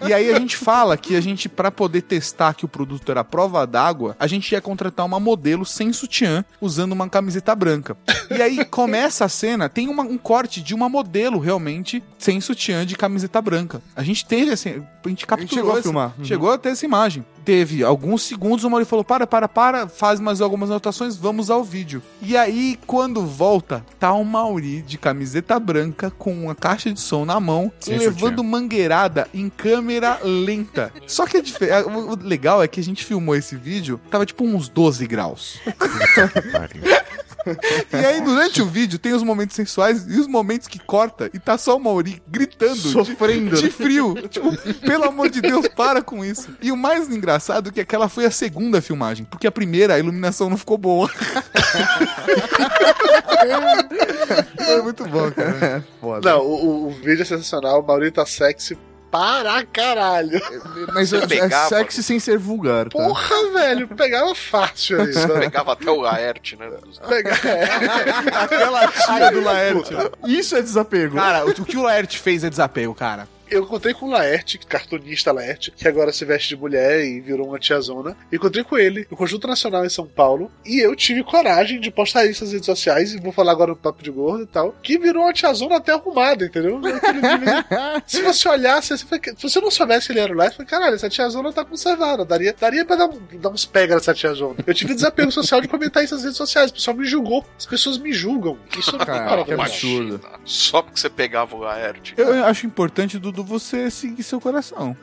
[0.07, 3.23] e aí a gente fala que a gente, pra poder testar que o produto era
[3.23, 7.97] prova d'água, a gente ia contratar uma modelo sem sutiã, usando uma camiseta branca.
[8.29, 12.85] E aí começa a cena, tem uma- um corte de uma modelo realmente sem sutiã
[12.85, 13.81] de camiseta branca.
[13.95, 15.55] A gente teve assim, a gente capturou.
[15.55, 16.13] chegou a filmar.
[16.17, 16.25] Uhum.
[16.25, 17.25] Chegou a ter essa imagem.
[17.43, 21.63] Teve alguns segundos, o Mauri falou: para, para, para, faz mais algumas anotações, vamos ao
[21.63, 22.01] vídeo.
[22.21, 27.25] E aí, quando volta, tá o Mauri de camiseta branca com uma caixa de som
[27.25, 30.91] na mão, Sem levando mangueirada em câmera lenta.
[31.07, 34.43] Só que a dif- o legal é que a gente filmou esse vídeo, tava tipo
[34.43, 35.59] uns 12 graus.
[37.91, 41.39] E aí, durante o vídeo, tem os momentos sensuais e os momentos que corta e
[41.39, 42.75] tá só o Mauri gritando.
[42.75, 43.55] de- Sofrendo.
[43.55, 44.15] De, frio.
[44.29, 46.49] Tipo, pelo amor de Deus, para com isso.
[46.61, 49.99] E o mais engraçado é que aquela foi a segunda filmagem, porque a primeira, a
[49.99, 51.09] iluminação não ficou boa.
[54.57, 55.83] Foi muito bom, cara.
[55.99, 56.29] Foda.
[56.31, 58.77] Não, o, o- o vídeo é sensacional, o Maurício tá sexy
[59.11, 60.41] para caralho.
[60.93, 61.67] Mas é, é pegava.
[61.67, 62.91] sexy sem ser vulgar, tá?
[62.91, 65.13] Porra, velho, pegava fácil aí.
[65.13, 65.39] Você né?
[65.41, 66.69] pegava até o Laerte, né?
[67.07, 67.31] Pega-
[68.41, 69.93] Aquela tia do Laerte.
[70.25, 71.15] Isso é desapego.
[71.17, 73.27] Cara, o, o que o Laerte fez é desapego, cara.
[73.51, 77.49] Eu encontrei com o Laerte, cartunista Laerte, que agora se veste de mulher e virou
[77.49, 78.15] uma tiazona.
[78.31, 80.49] Encontrei com ele no Conjunto Nacional em São Paulo.
[80.65, 83.13] E eu tive coragem de postar isso nas redes sociais.
[83.13, 84.73] E vou falar agora no Papo de Gordo e tal.
[84.81, 86.79] Que virou uma tiazona até arrumada, entendeu?
[88.07, 89.05] Se você olhasse, se
[89.37, 92.23] você não soubesse que ele era o Laerte, caralho, essa tiazona tá conservada.
[92.23, 94.55] Daria, daria pra dar, dar uns pega nessa tiazona.
[94.65, 96.71] Eu tive desapego social de comentar isso nas redes sociais.
[96.71, 97.45] O pessoal me julgou.
[97.57, 98.57] As pessoas me julgam.
[98.77, 100.21] Isso não é que absurdo.
[100.45, 102.13] Só porque você pegava o Laerte.
[102.15, 104.95] Eu acho importante, Dudu, você seguir seu coração.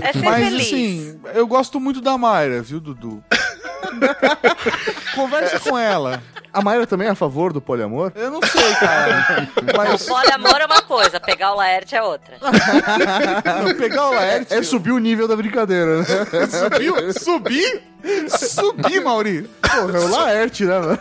[0.00, 0.66] É ser Mas feliz.
[0.66, 3.22] assim, eu gosto muito da Mayra, viu, Dudu?
[5.14, 6.22] Conversa com ela.
[6.54, 8.12] A Mayra também é a favor do poliamor?
[8.14, 9.48] Eu não sei, cara.
[9.76, 12.36] Mas Poliamor é uma coisa, pegar o Laerte é outra.
[12.40, 14.54] não, pegar o Laerte.
[14.54, 16.04] É subir o nível da brincadeira, né?
[16.46, 17.12] Subiu?
[17.12, 17.82] Subir?
[18.28, 19.50] Subir, Mauri.
[19.62, 20.98] Porra, é o Laerte, né, mano?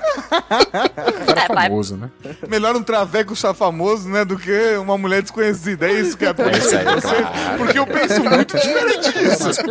[1.36, 2.10] É, famoso, né?
[2.48, 5.88] Melhor um traveco chá famoso, né, do que uma mulher desconhecida.
[5.88, 7.58] É isso que é a Isso aí, você, claro.
[7.58, 9.62] Porque eu penso muito diferente disso.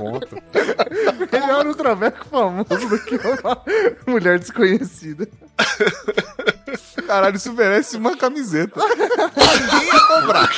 [1.32, 3.62] Melhor um traveco famoso do que uma
[4.06, 5.26] mulher desconhecida.
[7.06, 8.80] Caralho, isso merece uma camiseta.
[8.80, 10.50] Ninguém ia comprar.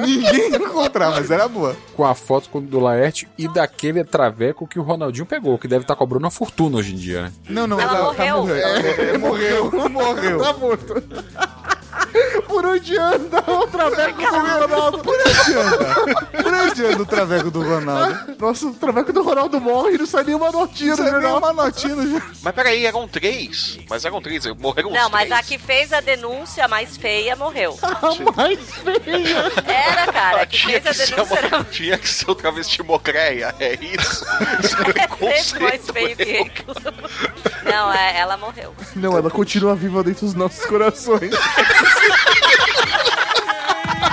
[0.00, 0.16] Ninguém.
[0.16, 1.76] Ninguém ia comprar, mas era boa.
[1.94, 5.94] Com a foto do Laerte e daquele traveco que o Ronaldinho pegou, que deve estar
[5.94, 7.32] cobrando uma fortuna hoje em dia, né?
[7.48, 8.36] Não, não, Ela tá- tá morreu.
[8.38, 9.00] morrendo.
[9.00, 10.38] É, morreu, morreu.
[10.40, 10.94] Tá morto.
[12.46, 14.98] Por onde anda o traveco do Ronaldo?
[14.98, 16.14] Por onde anda?
[16.42, 18.36] Por onde anda o traveco do Ronaldo?
[18.38, 21.38] Nossa, o traveco do Ronaldo morre e não sai nenhuma notinha Não sai nem jornal.
[21.38, 22.22] uma notinha no.
[22.42, 23.78] Mas peraí, eram três.
[23.88, 25.40] Mas eram três, morreram Não, os mas três.
[25.40, 27.76] a que fez a denúncia mais feia morreu.
[27.82, 29.52] A mais feia.
[29.66, 32.30] Era, cara, a que Tinha fez a que, ser denúncia uma, era tinha que ser
[32.30, 34.24] o travesti mocreia, é isso?
[34.62, 34.76] Isso
[35.26, 36.76] é é sempre mais feio que ridículo.
[37.64, 38.74] Não, é, ela morreu.
[38.94, 41.30] Não, ela continua viva dentro dos nossos corações.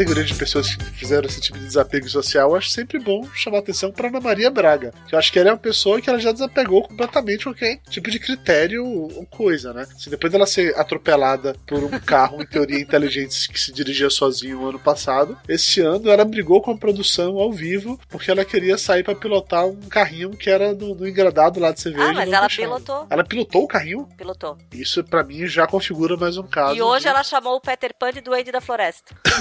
[0.00, 0.78] categoria de pessoas
[1.10, 4.48] fizeram esse tipo de desapego social, eu acho sempre bom chamar atenção pra Ana Maria
[4.48, 4.92] Braga.
[5.08, 8.08] Que eu acho que ela é uma pessoa que ela já desapegou completamente qualquer tipo
[8.10, 9.86] de critério ou coisa, né?
[9.98, 14.60] Se depois dela ser atropelada por um carro, em teoria, inteligente que se dirigia sozinho
[14.60, 18.78] no ano passado, esse ano ela brigou com a produção ao vivo porque ela queria
[18.78, 22.10] sair pra pilotar um carrinho que era no, no engradado lá de cerveja.
[22.10, 23.06] Ah, mas ela pilotou.
[23.10, 24.08] Ela pilotou o carrinho?
[24.16, 24.56] Pilotou.
[24.72, 26.76] Isso pra mim já configura mais um caso.
[26.76, 29.12] E hoje de- ela chamou o Peter Pan de Duende da Floresta.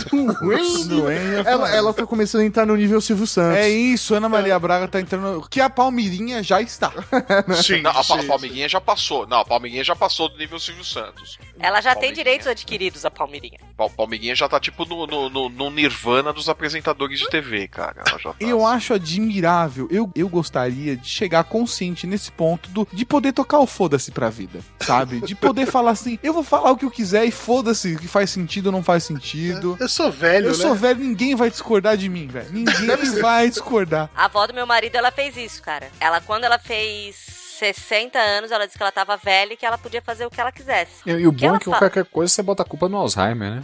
[1.65, 3.57] ela, ela tá começando a entrar no nível Silvio Santos.
[3.57, 5.47] É isso, Ana Maria Braga tá entrando.
[5.49, 6.91] Que a Palmirinha já está.
[7.63, 9.27] Sim, Não, a, sim, a Palmeirinha já passou.
[9.27, 11.37] Não, a Palmeirinha já passou do nível Silvio Santos.
[11.59, 13.59] Ela já tem direitos adquiridos, a Palmeirinha.
[13.75, 18.03] Pa- Palmeirinha já tá tipo no, no, no- no nirvana dos apresentadores de TV, cara.
[18.07, 19.87] Ela já tá Eu acho admirável.
[19.91, 24.29] Eu, eu gostaria de chegar consciente nesse ponto do, de poder tocar o foda-se pra
[24.29, 25.19] vida, sabe?
[25.21, 28.07] De poder falar assim, eu vou falar o que eu quiser e foda-se, o que
[28.07, 29.77] faz sentido ou não faz sentido.
[29.79, 30.57] Eu sou velho velho, Eu né?
[30.57, 32.49] sou velho, ninguém vai discordar de mim, velho.
[32.51, 34.09] Ninguém vai discordar.
[34.15, 35.89] A avó do meu marido, ela fez isso, cara.
[35.99, 37.15] Ela, quando ela fez
[37.59, 40.39] 60 anos, ela disse que ela tava velha e que ela podia fazer o que
[40.39, 41.01] ela quisesse.
[41.05, 41.77] E, e o que bom é que fala?
[41.77, 43.61] qualquer coisa você bota a culpa no Alzheimer, né?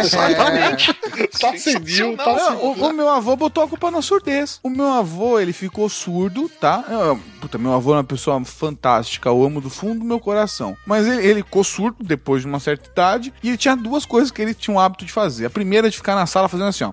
[0.00, 0.94] Exatamente.
[1.40, 4.60] Tá senil, tá Não, o, o meu avô botou a culpa na surdez.
[4.62, 6.84] O meu avô, ele ficou surdo, tá?
[6.88, 10.76] Eu- puta, meu avô é uma pessoa fantástica, eu amo do fundo do meu coração.
[10.86, 14.30] Mas ele, ele ficou surdo depois de uma certa idade e ele tinha duas coisas
[14.30, 15.46] que ele tinha o hábito de fazer.
[15.46, 16.92] A primeira é de ficar na sala fazendo assim, ó.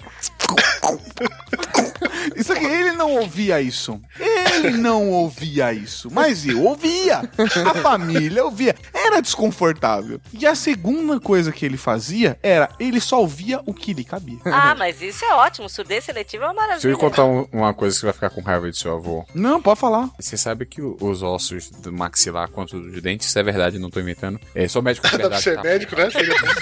[2.35, 3.99] Isso aqui, ele não ouvia isso.
[4.19, 6.09] Ele não ouvia isso.
[6.11, 7.21] Mas eu ouvia.
[7.69, 8.75] A família ouvia.
[8.93, 10.19] Era desconfortável.
[10.33, 14.39] E a segunda coisa que ele fazia era ele só ouvia o que lhe cabia.
[14.45, 15.67] Ah, mas isso é ótimo.
[15.69, 16.97] Surdez seletivo é uma Se eu maravilha.
[16.97, 19.25] contar um- uma coisa que você vai ficar com raiva de seu avô.
[19.33, 20.09] Não, pode falar.
[20.19, 23.99] Você sabe que os ossos do maxilar quanto dos dentes, isso é verdade, não tô
[23.99, 24.39] inventando.
[24.55, 25.41] É, sou médico de verdade.
[25.43, 25.63] ser tá?
[25.63, 26.09] médico, né?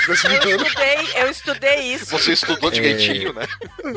[0.07, 2.05] Eu estudei, eu estudei isso.
[2.07, 3.45] Você estudou direitinho, né?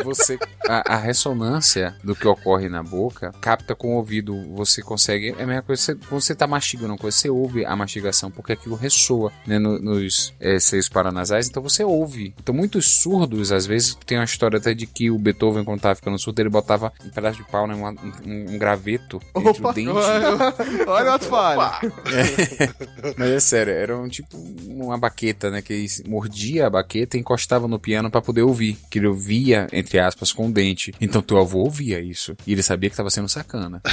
[0.04, 4.34] Você, a, a ressonância do que ocorre na boca capta com o ouvido.
[4.54, 5.34] Você consegue.
[5.38, 8.30] É a mesma coisa você, quando você tá mastigando uma coisa, você ouve a mastigação,
[8.30, 12.34] porque aquilo ressoa né, no- nos é, seios paranasais, então você ouve.
[12.40, 15.94] Então, muitos surdos, às vezes, tem uma história até de que o Beethoven, quando tava
[15.94, 19.72] ficando surdo, ele botava um pedaço de pau, né, uma- um, um graveto entre o
[19.72, 19.90] dente.
[20.86, 21.80] Olha o outro falha.
[22.12, 23.12] É.
[23.16, 24.36] Mas é sério, era um tipo
[24.68, 25.62] uma baqueta, né?
[25.62, 28.78] Que ele mordia a baqueta e encostava no piano pra poder ouvir.
[28.90, 30.92] Que ele ouvia, entre aspas, com o dente.
[31.00, 32.36] Então teu avô ouvia isso.
[32.46, 33.80] E ele sabia que tava sendo sacana.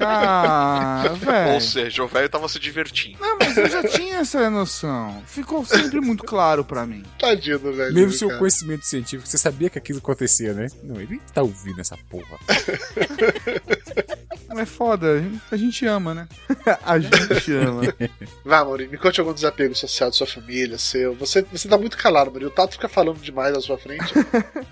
[0.00, 1.60] Ah, Ou velho.
[1.60, 3.18] seja, o velho tava se divertindo.
[3.20, 5.22] Não, mas eu já tinha essa noção.
[5.26, 7.04] Ficou sempre muito claro pra mim.
[7.18, 7.94] Tadinho do velho.
[7.94, 8.38] Mesmo seu cara.
[8.38, 10.68] conhecimento científico, você sabia que aquilo acontecia, né?
[10.82, 12.38] Não, ele tá ouvindo essa porra.
[14.58, 16.28] É foda, a gente ama, né?
[16.84, 17.82] a gente ama.
[18.44, 21.14] Vai, Maurinho, me conte algum desapego social de sua família, seu.
[21.14, 22.50] Você, você tá muito calado, Maurinho.
[22.50, 24.12] O Tato fica falando demais na sua frente.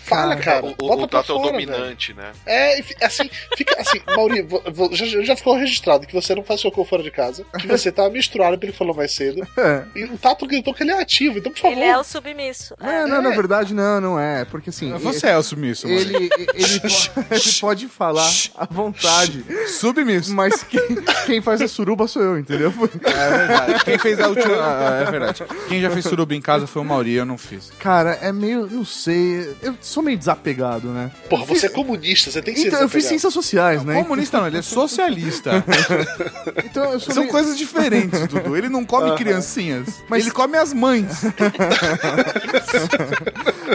[0.01, 0.67] Fala, cara.
[0.67, 2.33] o, o, bota o pra Tato é o fora, dominante, né?
[2.45, 4.49] É, assim, fica assim, Maurinho,
[4.93, 8.09] já, já ficou registrado que você não faz socorro fora de casa, que você tá
[8.11, 9.47] misturado, ele falou mais cedo.
[9.57, 9.83] É.
[9.95, 11.77] E o Tato gritou que ele é ativo, então por favor.
[11.77, 12.75] Ele é o submisso.
[12.81, 14.45] É, não, na verdade, não, não é.
[14.45, 14.93] Porque assim.
[14.99, 15.99] Você é o submisso, mano.
[16.01, 19.45] Ele, ele, ele po- ele pode falar à vontade.
[19.69, 20.35] Submisso.
[20.35, 20.81] Mas quem,
[21.27, 22.73] quem faz a suruba sou eu, entendeu?
[23.05, 23.85] É verdade.
[23.85, 24.55] Quem fez a última.
[24.55, 25.45] ah, é verdade.
[25.69, 27.71] Quem já fez suruba em casa foi o Mauri, eu não fiz.
[27.79, 28.67] Cara, é meio.
[28.67, 29.55] Não sei.
[29.63, 31.11] Eu sou meio desapegado, né?
[31.29, 34.03] Porra, você é comunista, você tem que ser Então, eu fiz ciências sociais, né?
[34.03, 35.08] Comunista não, ele é socialista.
[36.65, 38.57] Então, eu sou São meio- coisas diferentes, Dudu.
[38.57, 41.23] Ele não come criancinhas, mas ele come as mães.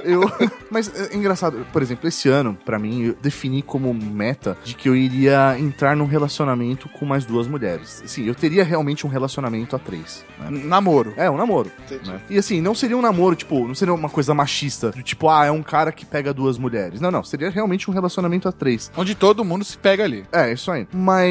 [0.04, 0.22] eu,
[0.70, 4.90] mas é engraçado, por exemplo, esse ano, pra mim, eu defini como meta de que
[4.90, 8.02] eu iria entrar num relacionamento com mais duas mulheres.
[8.04, 10.24] Assim, eu teria realmente um relacionamento a três.
[10.40, 10.50] né?
[10.66, 11.14] Namoro.
[11.18, 11.72] É, um namoro.
[12.06, 12.20] né?
[12.30, 15.46] E assim, não seria um namoro, tipo, não seria uma coisa machista, do tipo, ah,
[15.46, 17.00] é um cara que pega duas mulheres.
[17.02, 18.92] Não, não, seria realmente um relacionamento a três.
[18.96, 20.26] Onde todo mundo se pega ali.
[20.32, 20.88] É, isso aí.
[20.94, 21.22] Mas,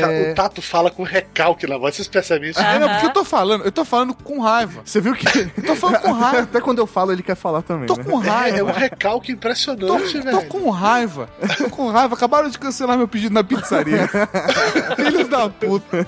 [0.00, 0.32] Cara, é...
[0.32, 2.60] O Tato fala com recalque na voz, vocês percebem isso?
[2.60, 4.82] É, não, porque eu tô falando, eu tô falando com raiva.
[4.84, 5.26] Você viu que...
[5.58, 6.42] Eu tô falando com raiva.
[6.42, 8.04] Até quando eu falo, ele quer falar também, Tô né?
[8.04, 8.58] com raiva.
[8.58, 10.30] É um recalque impressionante, Tô, velho.
[10.40, 11.28] tô com raiva.
[11.56, 12.14] Tô com raiva.
[12.14, 14.08] Acabaram de cancelar meu pedido na pizzaria.
[14.96, 16.06] Filhos da puta.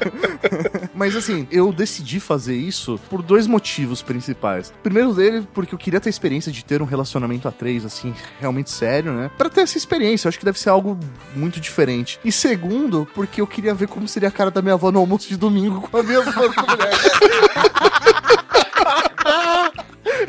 [0.95, 4.73] Mas assim, eu decidi fazer isso por dois motivos principais.
[4.83, 8.15] Primeiro dele, porque eu queria ter a experiência de ter um relacionamento a três, assim,
[8.41, 9.31] realmente sério, né?
[9.37, 10.99] Pra ter essa experiência, eu acho que deve ser algo
[11.35, 12.19] muito diferente.
[12.25, 15.29] E segundo, porque eu queria ver como seria a cara da minha avó no almoço
[15.29, 16.11] de domingo com a avó
[16.69, 16.91] mulher.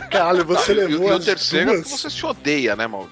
[0.09, 1.85] Caralho, você E, o- levou e o as terceiro é duas.
[1.85, 3.09] que você se odeia, né, Mauro?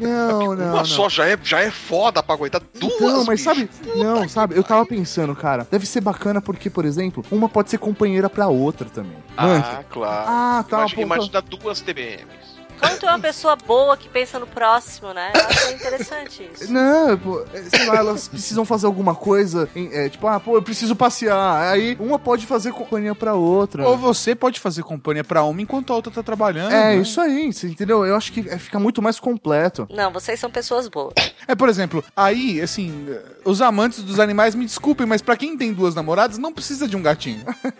[0.00, 0.68] Não, não.
[0.70, 0.84] Uma não.
[0.84, 3.00] só já é, já é foda pra aguentar duas.
[3.00, 3.44] Não, mas bicho.
[3.44, 7.70] sabe, não, sabe, eu tava pensando, cara, deve ser bacana porque, por exemplo, uma pode
[7.70, 9.16] ser companheira pra outra também.
[9.36, 10.24] Ah, claro.
[10.28, 12.55] Ah, tá, Imagina, imagina duas TBMs.
[12.78, 15.32] Quando tu é uma pessoa boa que pensa no próximo, né?
[15.34, 16.72] Eu acho interessante isso.
[16.72, 20.62] Não, pô, sei lá, elas precisam fazer alguma coisa, em- é, tipo, ah, pô, eu
[20.62, 21.72] preciso passear.
[21.72, 23.86] Aí uma pode fazer companhia pra outra.
[23.88, 26.72] Ou você pode fazer companhia pra uma enquanto a outra tá trabalhando.
[26.72, 26.96] É, né?
[26.96, 28.04] isso aí, você entendeu?
[28.04, 29.86] Eu acho que é, fica muito mais completo.
[29.90, 31.14] Não, vocês são pessoas boas.
[31.48, 33.06] É, por exemplo, aí, assim,
[33.44, 36.96] os amantes dos animais, me desculpem, mas pra quem tem duas namoradas, não precisa de
[36.96, 37.44] um gatinho.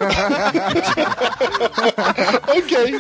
[2.49, 2.99] ok.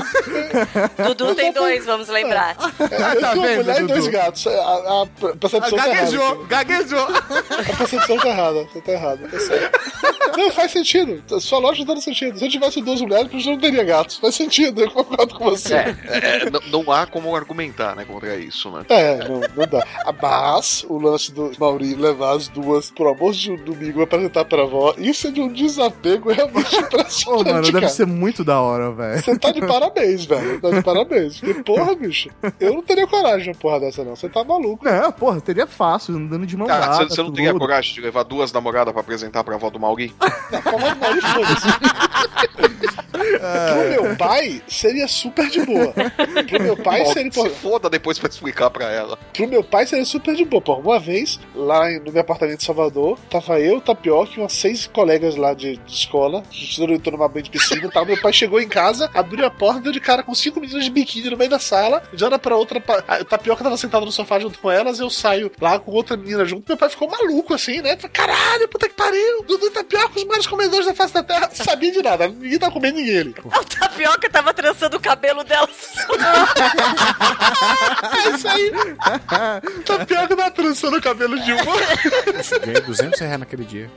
[1.06, 2.56] Dudu tem dois, vamos lembrar.
[2.78, 2.88] Eu
[3.20, 4.10] tá tenho uma vendo, mulher e dois Dudu?
[4.12, 4.46] gatos.
[4.46, 5.94] A, a- a percepção tá errada.
[5.94, 7.06] Gaguejou, gaguejou.
[7.08, 8.64] A percepção tá errada.
[8.64, 9.80] Você tá errado, tá certo.
[10.36, 11.40] Não, faz sentido.
[11.40, 12.38] Sua lógica tá no sentido.
[12.38, 14.16] Se eu tivesse duas mulheres, eu não teria gatos.
[14.18, 15.74] Faz sentido, eu concordo com você.
[15.74, 15.96] É,
[16.46, 18.84] é, não, não há como argumentar, né, contra isso, né?
[18.88, 19.82] É, não, não dá.
[20.04, 24.02] Ah, Mas o lance do Mauri levar as duas pro almoço de um domingo e
[24.02, 27.44] apresentar pra avó, isso é de um desapego realmente Pô, impressionante.
[27.52, 27.88] mano, deve cara.
[27.88, 29.22] ser muito da hora, velho.
[29.22, 30.60] Você tá de parabéns, velho.
[30.60, 31.40] Tá de parabéns.
[31.40, 34.16] Porque, porra, bicho, eu não teria coragem de uma porra dessa, não.
[34.16, 34.84] Você tá maluco.
[34.84, 36.96] Não, porra, teria fácil, andando de mão Cara, dada.
[37.04, 37.60] você, você não teria tudo.
[37.60, 40.14] coragem de levar duas namoradas pra apresentar pra avó do Mauri?
[41.00, 41.68] Mauri, foda-se.
[43.10, 45.92] Pro meu pai, seria super de boa.
[46.48, 47.30] Pro meu pai, Bom, seria.
[47.32, 49.18] se Porra, foda depois pra explicar pra ela.
[49.32, 50.60] Pro meu pai seria super de boa.
[50.60, 54.86] Pô, uma vez, lá no meu apartamento em Salvador, tava eu, Tapioca e umas seis
[54.86, 56.42] colegas lá de, de escola.
[56.48, 58.04] A gente entrou numa banho de piscina e tal.
[58.06, 60.90] Meu pai chegou em casa, abriu a porta, deu de cara com cinco meninas de
[60.90, 62.02] biquíni no meio da sala.
[62.12, 65.50] De hora pra outra, a Tapioca tava sentado no sofá junto com elas, eu saio
[65.60, 66.64] lá com outra menina junto.
[66.68, 67.96] Meu pai ficou maluco assim, né?
[67.96, 69.44] Falei, Caralho, puta que pariu!
[69.46, 71.50] Dudu e Tapioca, os maiores comedores da face da terra.
[71.52, 73.34] Sabia de nada, ninguém tava comendo ninguém ali.
[73.46, 75.68] O tapioca tava trançando o cabelo dela.
[78.26, 78.72] É isso aí.
[79.84, 81.76] Tapioca tá trançando o cabelo de uma.
[82.64, 83.90] Ganhei 200 reais naquele dia.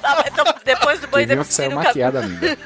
[0.00, 1.84] Tá, então, depois do banho da saiu piscina, cabelo.
[1.84, 2.58] maquiada ainda.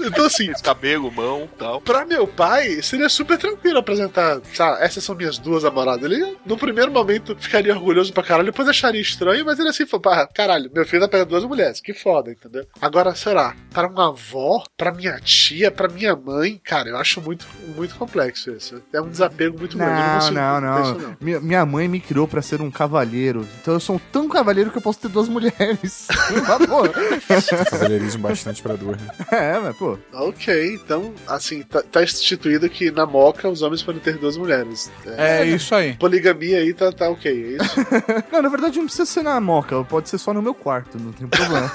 [0.00, 1.80] Então, assim, Cabelo, mão tal.
[1.92, 6.10] Pra meu pai, seria super tranquilo apresentar, sabe, essas são minhas duas namoradas.
[6.10, 10.00] Ele, no primeiro momento, ficaria orgulhoso pra caralho, depois acharia estranho, mas ele assim, falou,
[10.00, 12.64] pá, caralho, meu filho tá pegando duas mulheres, que foda, entendeu?
[12.80, 17.46] Agora, será, para uma avó, pra minha tia, pra minha mãe, cara, eu acho muito,
[17.76, 18.82] muito complexo isso.
[18.90, 19.92] É um desapego muito grande.
[19.92, 20.82] Não, consigo não, ter não.
[20.82, 23.46] isso, Minha, minha mãe me criou pra ser um cavalheiro.
[23.60, 26.08] Então eu sou tão cavalheiro que eu posso ter duas mulheres.
[26.48, 27.68] Mas, pô.
[27.70, 28.96] Cavalheirismo bastante pra duas.
[28.98, 29.08] né?
[29.30, 29.98] É, mas, pô.
[30.14, 34.90] Ok, então, assim, tá, tá instituído que na moca os homens podem ter duas mulheres.
[35.16, 35.94] É isso aí.
[35.94, 37.76] Poligamia aí tá, tá ok, é isso?
[38.32, 41.12] Não, na verdade não precisa ser na moca, pode ser só no meu quarto, não
[41.12, 41.72] tem problema.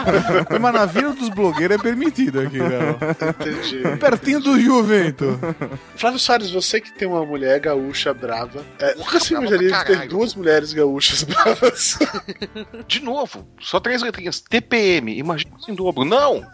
[0.60, 2.96] Mas na vida dos blogueiros é permitido aqui, né?
[3.28, 3.98] Entendi.
[3.98, 5.38] Pertinho do Juvento.
[5.96, 10.08] Flávio Soares, você que tem uma mulher gaúcha brava, é, nunca se imaginaria de ter
[10.08, 11.98] duas mulheres gaúchas bravas.
[12.86, 14.40] De novo, só três letrinhas.
[14.40, 16.04] TPM, imagina assim em dobro.
[16.04, 16.46] Não!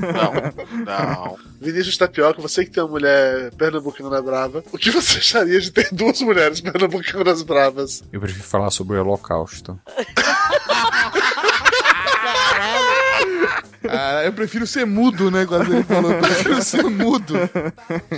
[0.00, 1.38] Não, não.
[1.60, 5.88] Vinícius Tapioca, você que tem uma mulher pernambucana brava, o que você acharia de ter
[5.90, 8.04] duas mulheres pernambucanas bravas?
[8.12, 9.78] Eu prefiro falar sobre o Holocausto.
[13.86, 15.44] Ah, eu prefiro ser mudo, né?
[15.44, 17.34] Quando ele falou, eu prefiro ser mudo.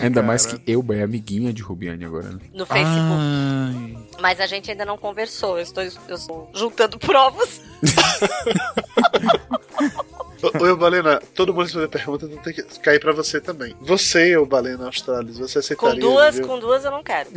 [0.01, 2.38] Ainda mais que Elba é amiguinha de Rubiane agora, né?
[2.53, 3.99] No Facebook.
[4.20, 5.57] Mas a gente ainda não conversou.
[5.57, 7.61] Eu estou, eu estou juntando provas.
[10.43, 13.74] Ô, ô, Balena, todo mundo fazer pergunta então tem que cair pra você também.
[13.80, 15.95] Você, ô Balena Australis, você aceitaria?
[15.95, 16.47] Com duas, viu?
[16.47, 17.30] com duas eu não quero.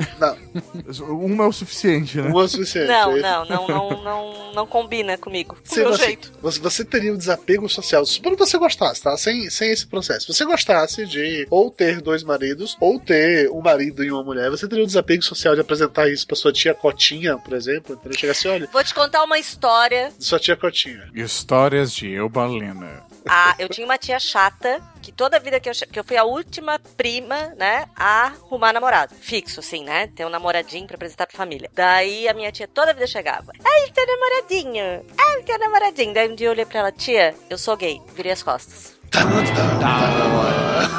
[1.09, 2.29] Uma é o suficiente, né?
[2.29, 2.87] Uma é o suficiente.
[2.87, 5.55] Não, aí- não, não, não, não, não combina comigo.
[5.55, 6.31] Com o Sim, meu você, jeito.
[6.41, 8.05] Você, você teria um desapego social.
[8.05, 9.15] Supondo que você gostasse, tá?
[9.17, 10.31] Sem, sem esse processo.
[10.31, 14.49] Se você gostasse de ou ter dois maridos, ou ter um marido e uma mulher,
[14.49, 17.95] você teria um desapego social de apresentar isso pra sua tia Cotinha, por exemplo?
[17.95, 18.17] Entendeu?
[18.19, 20.11] Chegar assim, olha, Vou te contar uma história.
[20.19, 21.09] sua tia Cotinha.
[21.13, 22.98] Histórias de Eubalena.
[23.27, 26.23] Ah, eu tinha uma tia chata que toda vida que eu, que eu fui a
[26.23, 29.15] última prima, né, a arrumar namorado.
[29.15, 30.07] Fixo, assim, né?
[30.07, 31.69] Ter um namoradinho pra apresentar pra família.
[31.73, 33.51] Daí a minha tia toda vida chegava.
[33.63, 35.05] Ai, teu namoradinho.
[35.17, 36.13] Ai, teu namoradinho.
[36.13, 38.01] Daí um dia eu olhei pra ela, tia, eu sou gay.
[38.13, 38.98] Virei as costas.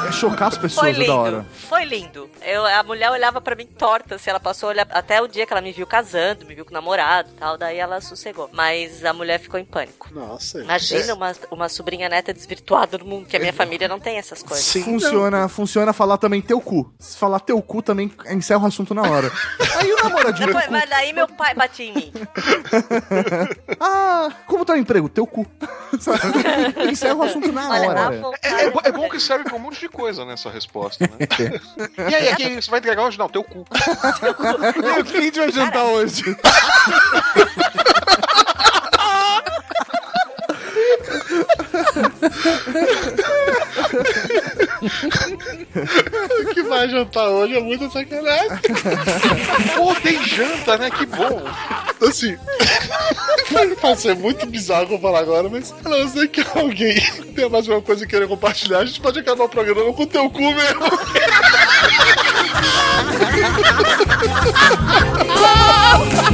[0.07, 1.45] É chocar as Foi pessoas é lindo, da hora.
[1.53, 2.29] foi lindo.
[2.41, 5.45] Eu, a mulher olhava pra mim torta, se ela passou a olhar até o dia
[5.45, 8.49] que ela me viu casando, me viu com o namorado e tal, daí ela sossegou.
[8.51, 10.09] Mas a mulher ficou em pânico.
[10.13, 10.59] Nossa.
[10.59, 14.43] Imagina uma, uma sobrinha neta desvirtuada no mundo, que a minha família não tem essas
[14.43, 14.83] coisas.
[14.83, 16.93] funciona, funciona falar também teu cu.
[16.99, 19.31] Se falar teu cu também encerra o assunto na hora.
[19.79, 20.71] Aí o namoradinho Depois, cu.
[20.73, 22.11] mas daí meu pai batia em mim.
[23.79, 25.09] Ah, como tá o emprego?
[25.09, 25.45] Teu cu.
[26.89, 28.00] Encerra o assunto na Olha, hora.
[28.09, 28.39] Vontade.
[28.43, 31.17] É, é é bom que serve pra um monte de coisa nessa resposta, né?
[32.09, 33.17] e aí, aqui, você vai entregar hoje?
[33.17, 33.65] Não, teu cu.
[34.75, 36.23] E o que a gente vai jantar hoje?
[46.41, 48.49] O que vai jantar hoje é muita sacanagem.
[49.75, 50.89] Pô, tem janta, né?
[50.89, 51.41] Que bom.
[52.07, 52.35] Assim,
[53.81, 56.95] vai ser muito bizarro que eu falar agora, mas a não ser que alguém
[57.41, 60.07] tenha mais uma coisa que queira compartilhar, a gente pode acabar o programa com o
[60.07, 60.81] teu cu mesmo.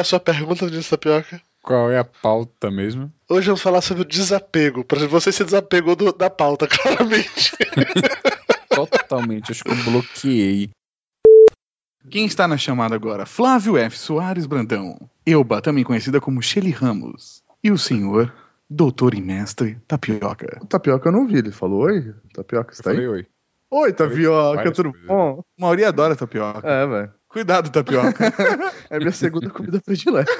[0.00, 1.40] qual é a sua pergunta, Vinícius Tapioca?
[1.62, 3.12] Qual é a pauta mesmo?
[3.28, 4.82] Hoje vamos falar sobre o desapego.
[4.82, 7.52] Pra você se desapegou do- da pauta, claramente.
[8.74, 10.70] Totalmente, acho que eu bloqueei.
[12.10, 13.26] Quem está na chamada agora?
[13.26, 13.96] Flávio F.
[13.98, 14.98] Soares Brandão.
[15.26, 17.42] Elba, também conhecida como Shelly Ramos.
[17.62, 18.32] E o senhor,
[18.68, 20.58] doutor e mestre Tapioca.
[20.62, 22.14] O Tapioca eu não vi, ele falou oi?
[22.32, 22.96] Tapioca está aí?
[22.96, 23.26] Falei oi.
[23.72, 25.42] Oi, Tapioca, tudo bom?
[25.58, 26.66] Mauri adora tapioca.
[26.66, 27.12] É, velho.
[27.30, 28.32] Cuidado, tapioca.
[28.90, 30.32] É minha segunda comida predileta.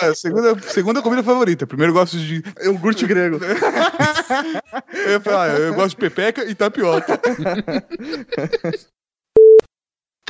[0.00, 1.66] É, segunda, segunda comida favorita.
[1.66, 2.42] Primeiro eu gosto de.
[2.64, 3.38] Iogurte grego.
[4.94, 7.20] Eu ia falar, eu gosto de pepeca e tapioca.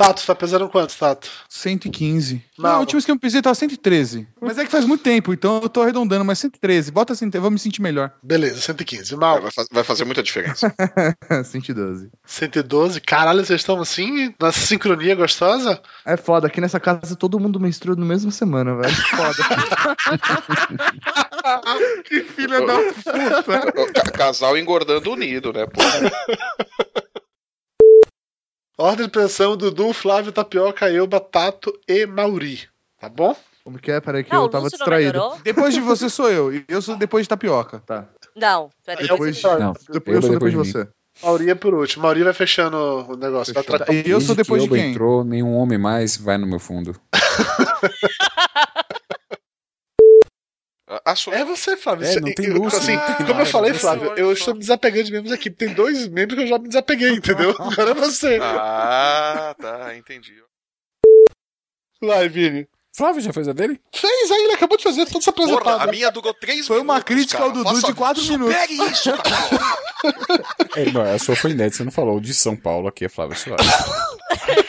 [0.01, 1.29] Tato, você tá pesando quanto, Tato?
[1.49, 2.41] 115.
[2.57, 2.75] Não, Não.
[2.77, 4.27] a última vez que eu pesei tava 113.
[4.41, 6.91] Mas é que faz muito tempo, então eu tô arredondando, mas 113.
[6.91, 8.11] Bota 113, eu vou me sentir melhor.
[8.23, 9.15] Beleza, 115.
[9.15, 9.41] Mal.
[9.41, 10.73] Vai, faz- vai fazer muita diferença.
[11.45, 12.09] 112.
[12.25, 13.01] 112.
[13.01, 14.33] Caralho, vocês estão assim?
[14.39, 15.81] Na sincronia gostosa?
[16.05, 18.95] É foda, aqui nessa casa todo mundo menstrua na mesma semana, velho.
[18.95, 19.43] Foda.
[22.05, 23.71] que filha da puta.
[23.93, 25.65] Ca- Casal engordando unido, né?
[25.65, 25.81] Pô.
[28.81, 32.61] Ordem de pressão: Dudu, Flávio, Tapioca, Elba, Tato e Mauri.
[32.99, 33.35] Tá bom?
[33.63, 34.01] Como que é?
[34.01, 35.21] Peraí que Não, eu tava distraído.
[35.43, 37.79] Depois de você sou eu, e eu sou depois de tapioca.
[37.85, 38.07] Tá.
[38.35, 39.07] Não, peraí.
[39.07, 40.87] Depois, Não, depois eu sou depois de você.
[41.21, 42.03] Mauri é por último.
[42.03, 43.53] Mauri vai fechando o negócio.
[43.53, 43.63] Vai
[44.05, 44.91] E eu sou Desde que depois de quem?
[44.91, 46.99] entrou, nenhum homem mais vai no meu fundo.
[51.05, 51.35] A sua...
[51.35, 52.05] É você, Flávio.
[52.05, 54.53] É, não tem eu- Lúcio, assim, não tem como eu nada, falei, Flávio, eu estou
[54.53, 55.49] me desapegando de membros aqui.
[55.49, 57.55] Tem dois membros que eu já me desapeguei, entendeu?
[57.59, 58.39] Agora é você.
[58.41, 60.33] Ah, tá, entendi.
[62.01, 62.67] Vai, Vini.
[62.93, 63.79] Flávio já fez a dele?
[63.95, 65.63] Fez aí, ele acabou de fazer, todo se apresentado.
[65.63, 67.49] Porra, a minha durou três Foi uma minutos, crítica cara.
[67.49, 68.53] ao Dudu Faça- de quatro minutos.
[68.55, 69.11] Supere isso.
[70.75, 72.17] É, não, a sua foi inédita, você não falou.
[72.17, 73.67] O de São Paulo aqui é Flávio Soares.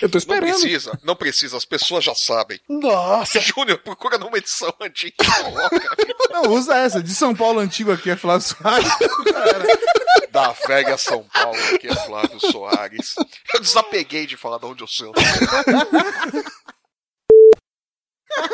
[0.00, 0.50] Eu tô Não esperando.
[0.60, 2.60] precisa, não precisa, as pessoas já sabem.
[2.68, 5.14] Nossa, Júnior, procura numa edição antiga.
[5.42, 5.80] Coloca.
[6.30, 7.02] Não, usa essa.
[7.02, 8.88] De São Paulo antigo aqui é Flávio Soares.
[10.30, 13.14] Da velha São Paulo, que é Flávio Soares.
[13.52, 15.12] Eu desapeguei de falar de onde eu sou.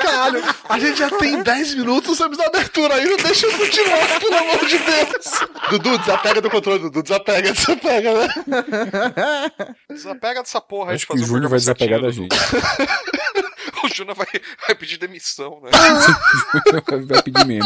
[0.00, 0.42] Caralho.
[0.68, 3.04] A gente já tem 10 minutos, estamos na abertura aí.
[3.04, 5.70] Não deixa eu continuar, pelo amor de Deus.
[5.70, 7.02] Dudu, desapega do controle, Dudu.
[7.02, 8.28] Desapega, desapega, né?
[9.90, 12.36] Desapega dessa porra aí de Acho que fazer o Júnior vai desapegar da gente.
[13.84, 14.26] O Júnior vai,
[14.66, 15.70] vai pedir demissão, né?
[16.54, 17.62] O Júnior vai pedir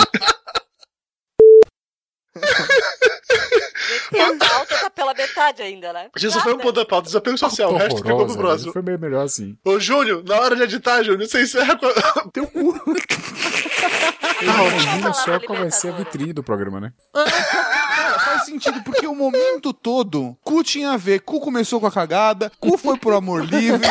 [3.30, 4.10] menos.
[4.12, 6.10] E a pauta tá pela metade ainda, né?
[6.16, 7.72] Gente só foi um ponto da pauta, desapego social.
[7.72, 8.72] O resto ficou pro próximo.
[8.72, 9.56] Foi meio melhor assim.
[9.64, 11.88] Ô, Júnior, na hora de editar, Júnior, você encerra com.
[12.30, 12.74] Teu cu.
[14.42, 16.92] Imagina só qual vai ser a vitrine do programa, né?
[18.50, 21.20] Sentido, porque o momento todo, cu tinha a ver.
[21.20, 23.86] Cu começou com a cagada, cu foi pro amor livre,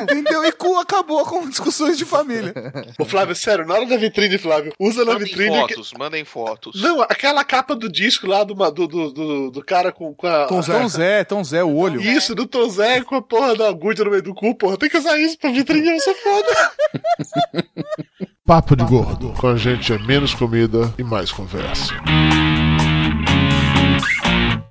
[0.00, 0.44] entendeu?
[0.44, 2.52] E cu acabou com discussões de família.
[2.98, 5.66] Ô, Flávio, sério, na hora da vitrine, Flávio, usa na Mandem vitrine.
[5.66, 6.80] que- fotos, mandem fotos.
[6.82, 10.46] Não, aquela capa do disco lá do, do, do, do, do cara com, com a.
[10.46, 10.72] Tom Zé.
[10.78, 12.00] Tom Zé, Tom Zé, o olho.
[12.00, 14.76] Isso, do Tom Zé com a porra da agulha no meio do cu, porra.
[14.76, 16.70] Tem que usar isso pra vitrine, isso é foda.
[18.44, 19.32] Papo de Gordo.
[19.38, 21.92] Com a gente é menos comida e mais conversa.